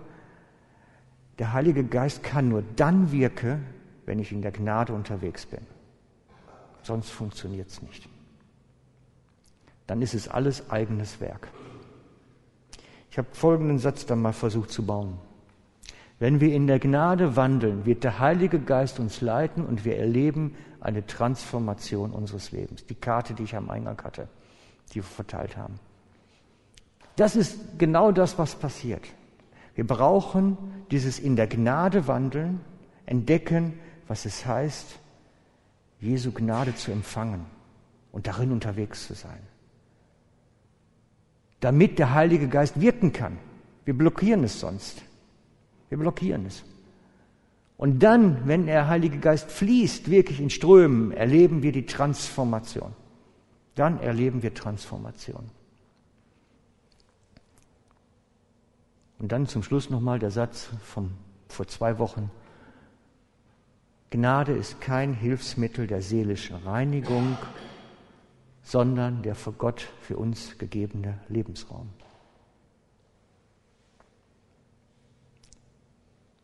der 1.39 1.53
Heilige 1.53 1.83
Geist 1.83 2.21
kann 2.21 2.49
nur 2.49 2.63
dann 2.75 3.11
wirken, 3.11 3.65
wenn 4.05 4.19
ich 4.19 4.31
in 4.31 4.43
der 4.43 4.51
Gnade 4.51 4.93
unterwegs 4.93 5.47
bin. 5.47 5.61
Sonst 6.83 7.09
funktioniert 7.09 7.69
es 7.69 7.81
nicht. 7.81 8.07
Dann 9.87 10.03
ist 10.03 10.13
es 10.13 10.27
alles 10.27 10.69
eigenes 10.69 11.19
Werk. 11.19 11.47
Ich 13.09 13.17
habe 13.17 13.29
folgenden 13.31 13.79
Satz 13.79 14.05
dann 14.05 14.21
mal 14.21 14.33
versucht 14.33 14.69
zu 14.69 14.85
bauen. 14.85 15.17
Wenn 16.19 16.39
wir 16.39 16.53
in 16.53 16.67
der 16.67 16.77
Gnade 16.77 17.35
wandeln, 17.35 17.87
wird 17.87 18.03
der 18.03 18.19
Heilige 18.19 18.59
Geist 18.59 18.99
uns 18.99 19.19
leiten 19.21 19.65
und 19.65 19.83
wir 19.83 19.97
erleben 19.97 20.55
eine 20.83 21.05
Transformation 21.05 22.11
unseres 22.11 22.51
Lebens. 22.51 22.85
Die 22.85 22.95
Karte, 22.95 23.33
die 23.33 23.43
ich 23.43 23.55
am 23.55 23.69
Eingang 23.69 24.01
hatte, 24.03 24.27
die 24.91 24.95
wir 24.95 25.03
verteilt 25.03 25.57
haben. 25.57 25.79
Das 27.15 27.35
ist 27.35 27.79
genau 27.79 28.11
das, 28.11 28.37
was 28.37 28.55
passiert. 28.55 29.07
Wir 29.75 29.87
brauchen 29.87 30.57
dieses 30.91 31.19
in 31.19 31.35
der 31.35 31.47
Gnade 31.47 32.07
wandeln, 32.07 32.59
entdecken, 33.05 33.79
was 34.07 34.25
es 34.25 34.45
heißt, 34.45 34.99
Jesu 35.99 36.31
Gnade 36.31 36.75
zu 36.75 36.91
empfangen 36.91 37.45
und 38.11 38.27
darin 38.27 38.51
unterwegs 38.51 39.07
zu 39.07 39.13
sein. 39.13 39.39
Damit 41.61 41.97
der 41.97 42.13
Heilige 42.13 42.49
Geist 42.49 42.81
wirken 42.81 43.13
kann. 43.13 43.37
Wir 43.85 43.97
blockieren 43.97 44.43
es 44.43 44.59
sonst. 44.59 45.01
Wir 45.87 45.97
blockieren 45.97 46.45
es. 46.45 46.63
Und 47.77 47.99
dann, 47.99 48.47
wenn 48.47 48.65
der 48.65 48.87
Heilige 48.87 49.19
Geist 49.19 49.51
fließt, 49.51 50.09
wirklich 50.09 50.39
in 50.39 50.49
Strömen, 50.49 51.11
erleben 51.11 51.63
wir 51.63 51.71
die 51.71 51.85
Transformation. 51.85 52.93
Dann 53.75 53.99
erleben 53.99 54.43
wir 54.43 54.53
Transformation. 54.53 55.49
Und 59.19 59.31
dann 59.31 59.47
zum 59.47 59.63
Schluss 59.63 59.89
nochmal 59.89 60.19
der 60.19 60.31
Satz 60.31 60.69
von 60.83 61.11
vor 61.47 61.67
zwei 61.67 61.97
Wochen. 61.99 62.29
Gnade 64.09 64.51
ist 64.53 64.81
kein 64.81 65.13
Hilfsmittel 65.13 65.87
der 65.87 66.01
seelischen 66.01 66.57
Reinigung, 66.57 67.37
sondern 68.63 69.23
der 69.23 69.35
vor 69.35 69.53
Gott 69.53 69.87
für 70.01 70.17
uns 70.17 70.57
gegebene 70.57 71.19
Lebensraum. 71.29 71.89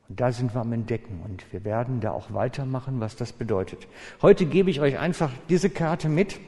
Und 0.09 0.19
da 0.19 0.31
sind 0.31 0.55
wir 0.55 0.61
am 0.61 0.73
Entdecken 0.73 1.21
und 1.23 1.53
wir 1.53 1.63
werden 1.63 2.01
da 2.01 2.11
auch 2.11 2.33
weitermachen, 2.33 2.99
was 2.99 3.15
das 3.15 3.31
bedeutet. 3.31 3.87
Heute 4.23 4.47
gebe 4.47 4.71
ich 4.71 4.81
euch 4.81 4.97
einfach 4.97 5.31
diese 5.49 5.69
Karte 5.69 6.09
mit, 6.09 6.39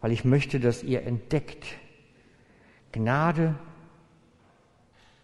weil 0.00 0.12
ich 0.12 0.24
möchte, 0.24 0.58
dass 0.58 0.82
ihr 0.82 1.02
entdeckt. 1.02 1.66
Gnade 2.92 3.54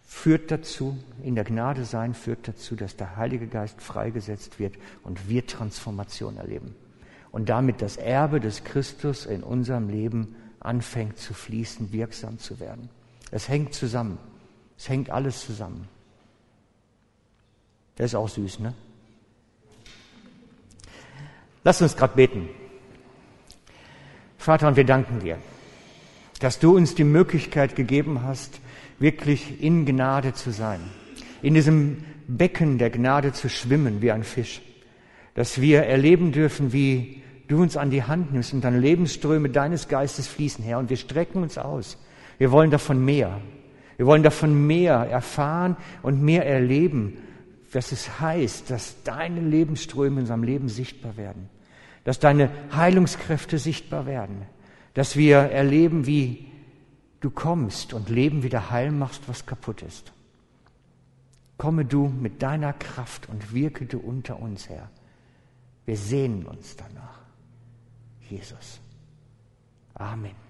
führt 0.04 0.50
dazu, 0.50 0.98
in 1.22 1.34
der 1.34 1.44
Gnade 1.44 1.84
sein 1.84 2.12
führt 2.12 2.46
dazu, 2.46 2.76
dass 2.76 2.96
der 2.96 3.16
Heilige 3.16 3.46
Geist 3.46 3.80
freigesetzt 3.80 4.58
wird 4.60 4.74
und 5.02 5.28
wir 5.28 5.46
Transformation 5.46 6.36
erleben. 6.36 6.76
Und 7.32 7.48
damit 7.48 7.80
das 7.80 7.96
Erbe 7.96 8.38
des 8.38 8.64
Christus 8.64 9.24
in 9.24 9.42
unserem 9.42 9.88
Leben 9.88 10.36
anfängt 10.60 11.16
zu 11.16 11.32
fließen, 11.32 11.92
wirksam 11.92 12.38
zu 12.38 12.60
werden. 12.60 12.90
Es 13.30 13.48
hängt 13.48 13.72
zusammen. 13.72 14.18
Es 14.76 14.88
hängt 14.90 15.08
alles 15.10 15.40
zusammen. 15.40 15.88
Der 17.98 18.06
ist 18.06 18.14
auch 18.14 18.28
süß, 18.28 18.60
ne? 18.60 18.74
Lass 21.64 21.82
uns 21.82 21.96
gerade 21.96 22.14
beten. 22.14 22.48
Vater, 24.38 24.68
und 24.68 24.76
wir 24.76 24.84
danken 24.84 25.18
dir, 25.20 25.38
dass 26.38 26.58
du 26.60 26.76
uns 26.76 26.94
die 26.94 27.04
Möglichkeit 27.04 27.74
gegeben 27.74 28.22
hast, 28.22 28.60
wirklich 28.98 29.60
in 29.62 29.84
Gnade 29.84 30.32
zu 30.34 30.52
sein, 30.52 30.80
in 31.42 31.54
diesem 31.54 32.04
Becken 32.28 32.78
der 32.78 32.90
Gnade 32.90 33.32
zu 33.32 33.48
schwimmen 33.48 34.02
wie 34.02 34.12
ein 34.12 34.22
Fisch, 34.22 34.62
dass 35.34 35.60
wir 35.60 35.82
erleben 35.82 36.30
dürfen, 36.32 36.72
wie 36.72 37.22
du 37.48 37.60
uns 37.60 37.76
an 37.76 37.90
die 37.90 38.04
Hand 38.04 38.32
nimmst 38.32 38.52
und 38.52 38.62
dann 38.62 38.80
Lebensströme 38.80 39.50
deines 39.50 39.88
Geistes 39.88 40.28
fließen, 40.28 40.64
Herr, 40.64 40.78
und 40.78 40.90
wir 40.90 40.96
strecken 40.96 41.42
uns 41.42 41.58
aus. 41.58 41.98
Wir 42.38 42.52
wollen 42.52 42.70
davon 42.70 43.04
mehr. 43.04 43.40
Wir 43.96 44.06
wollen 44.06 44.22
davon 44.22 44.66
mehr 44.66 44.94
erfahren 44.94 45.76
und 46.02 46.22
mehr 46.22 46.46
erleben, 46.46 47.18
was 47.76 47.92
es 47.92 48.20
heißt, 48.20 48.70
dass 48.70 49.02
deine 49.04 49.40
Lebensströme 49.40 50.16
in 50.16 50.20
unserem 50.22 50.42
Leben 50.42 50.70
sichtbar 50.70 51.18
werden, 51.18 51.50
dass 52.04 52.18
deine 52.18 52.50
Heilungskräfte 52.74 53.58
sichtbar 53.58 54.06
werden, 54.06 54.46
dass 54.94 55.14
wir 55.14 55.36
erleben, 55.36 56.06
wie 56.06 56.50
du 57.20 57.28
kommst 57.28 57.92
und 57.92 58.08
Leben 58.08 58.42
wieder 58.42 58.70
heil 58.70 58.90
machst, 58.90 59.28
was 59.28 59.44
kaputt 59.44 59.82
ist. 59.82 60.12
Komme 61.58 61.84
du 61.84 62.08
mit 62.08 62.42
deiner 62.42 62.72
Kraft 62.72 63.28
und 63.28 63.52
wirke 63.52 63.84
du 63.84 63.98
unter 63.98 64.40
uns, 64.40 64.70
Herr. 64.70 64.90
Wir 65.84 65.98
sehnen 65.98 66.46
uns 66.46 66.76
danach. 66.76 67.20
Jesus. 68.30 68.80
Amen. 69.94 70.45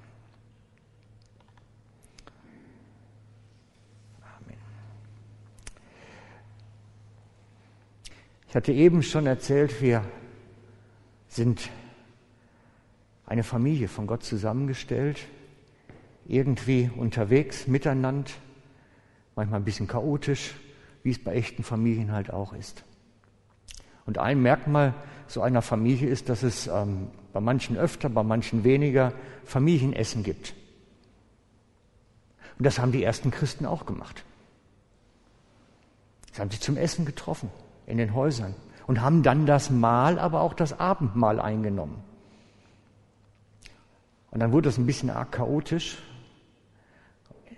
Hatte 8.56 8.72
eben 8.72 9.02
schon 9.02 9.26
erzählt, 9.26 9.82
wir 9.82 10.02
sind 11.28 11.68
eine 13.26 13.44
Familie 13.44 13.86
von 13.86 14.06
Gott 14.06 14.24
zusammengestellt, 14.24 15.26
irgendwie 16.26 16.90
unterwegs, 16.96 17.66
miteinander, 17.66 18.30
manchmal 19.34 19.60
ein 19.60 19.64
bisschen 19.64 19.86
chaotisch, 19.86 20.54
wie 21.02 21.10
es 21.10 21.22
bei 21.22 21.34
echten 21.34 21.64
Familien 21.64 22.12
halt 22.12 22.30
auch 22.30 22.54
ist. 22.54 22.82
Und 24.06 24.16
ein 24.16 24.40
Merkmal 24.40 24.94
so 25.26 25.42
einer 25.42 25.60
Familie 25.60 26.08
ist, 26.08 26.30
dass 26.30 26.42
es 26.42 26.66
ähm, 26.66 27.08
bei 27.34 27.40
manchen 27.40 27.76
öfter, 27.76 28.08
bei 28.08 28.22
manchen 28.22 28.64
weniger 28.64 29.12
Familienessen 29.44 30.22
gibt. 30.22 30.54
Und 32.58 32.64
das 32.64 32.78
haben 32.78 32.92
die 32.92 33.04
ersten 33.04 33.30
Christen 33.30 33.66
auch 33.66 33.84
gemacht. 33.84 34.24
Sie 36.32 36.40
haben 36.40 36.50
sich 36.50 36.62
zum 36.62 36.78
Essen 36.78 37.04
getroffen 37.04 37.50
in 37.86 37.98
den 37.98 38.14
Häusern 38.14 38.54
und 38.86 39.00
haben 39.00 39.22
dann 39.22 39.46
das 39.46 39.70
Mahl, 39.70 40.18
aber 40.18 40.40
auch 40.40 40.54
das 40.54 40.78
Abendmahl 40.78 41.40
eingenommen. 41.40 42.02
Und 44.30 44.40
dann 44.40 44.52
wurde 44.52 44.68
das 44.68 44.78
ein 44.78 44.86
bisschen 44.86 45.10
arg 45.10 45.32
chaotisch. 45.32 45.98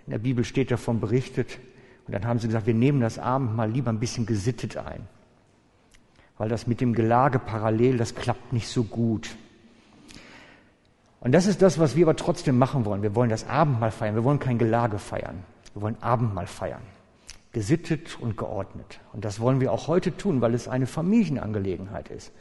In 0.05 0.11
der 0.11 0.19
Bibel 0.19 0.43
steht 0.43 0.71
davon 0.71 0.99
berichtet, 0.99 1.59
und 2.07 2.13
dann 2.13 2.25
haben 2.25 2.39
sie 2.39 2.47
gesagt, 2.47 2.65
wir 2.65 2.73
nehmen 2.73 3.01
das 3.01 3.19
Abendmahl 3.19 3.69
lieber 3.69 3.91
ein 3.91 3.99
bisschen 3.99 4.25
gesittet 4.25 4.77
ein. 4.77 5.07
Weil 6.39 6.49
das 6.49 6.65
mit 6.65 6.81
dem 6.81 6.95
Gelage 6.95 7.37
parallel, 7.37 7.97
das 7.97 8.15
klappt 8.15 8.51
nicht 8.53 8.67
so 8.67 8.83
gut. 8.83 9.35
Und 11.19 11.33
das 11.33 11.45
ist 11.45 11.61
das, 11.61 11.77
was 11.77 11.95
wir 11.95 12.05
aber 12.05 12.15
trotzdem 12.15 12.57
machen 12.57 12.85
wollen. 12.85 13.03
Wir 13.03 13.13
wollen 13.13 13.29
das 13.29 13.47
Abendmahl 13.47 13.91
feiern. 13.91 14.15
Wir 14.15 14.23
wollen 14.23 14.39
kein 14.39 14.57
Gelage 14.57 14.97
feiern. 14.97 15.43
Wir 15.73 15.83
wollen 15.83 16.01
Abendmahl 16.01 16.47
feiern. 16.47 16.81
Gesittet 17.51 18.19
und 18.19 18.37
geordnet. 18.37 18.99
Und 19.11 19.25
das 19.25 19.39
wollen 19.39 19.59
wir 19.59 19.71
auch 19.71 19.87
heute 19.87 20.15
tun, 20.15 20.41
weil 20.41 20.53
es 20.53 20.67
eine 20.67 20.85
Familienangelegenheit 20.85 22.09
ist. 22.09 22.31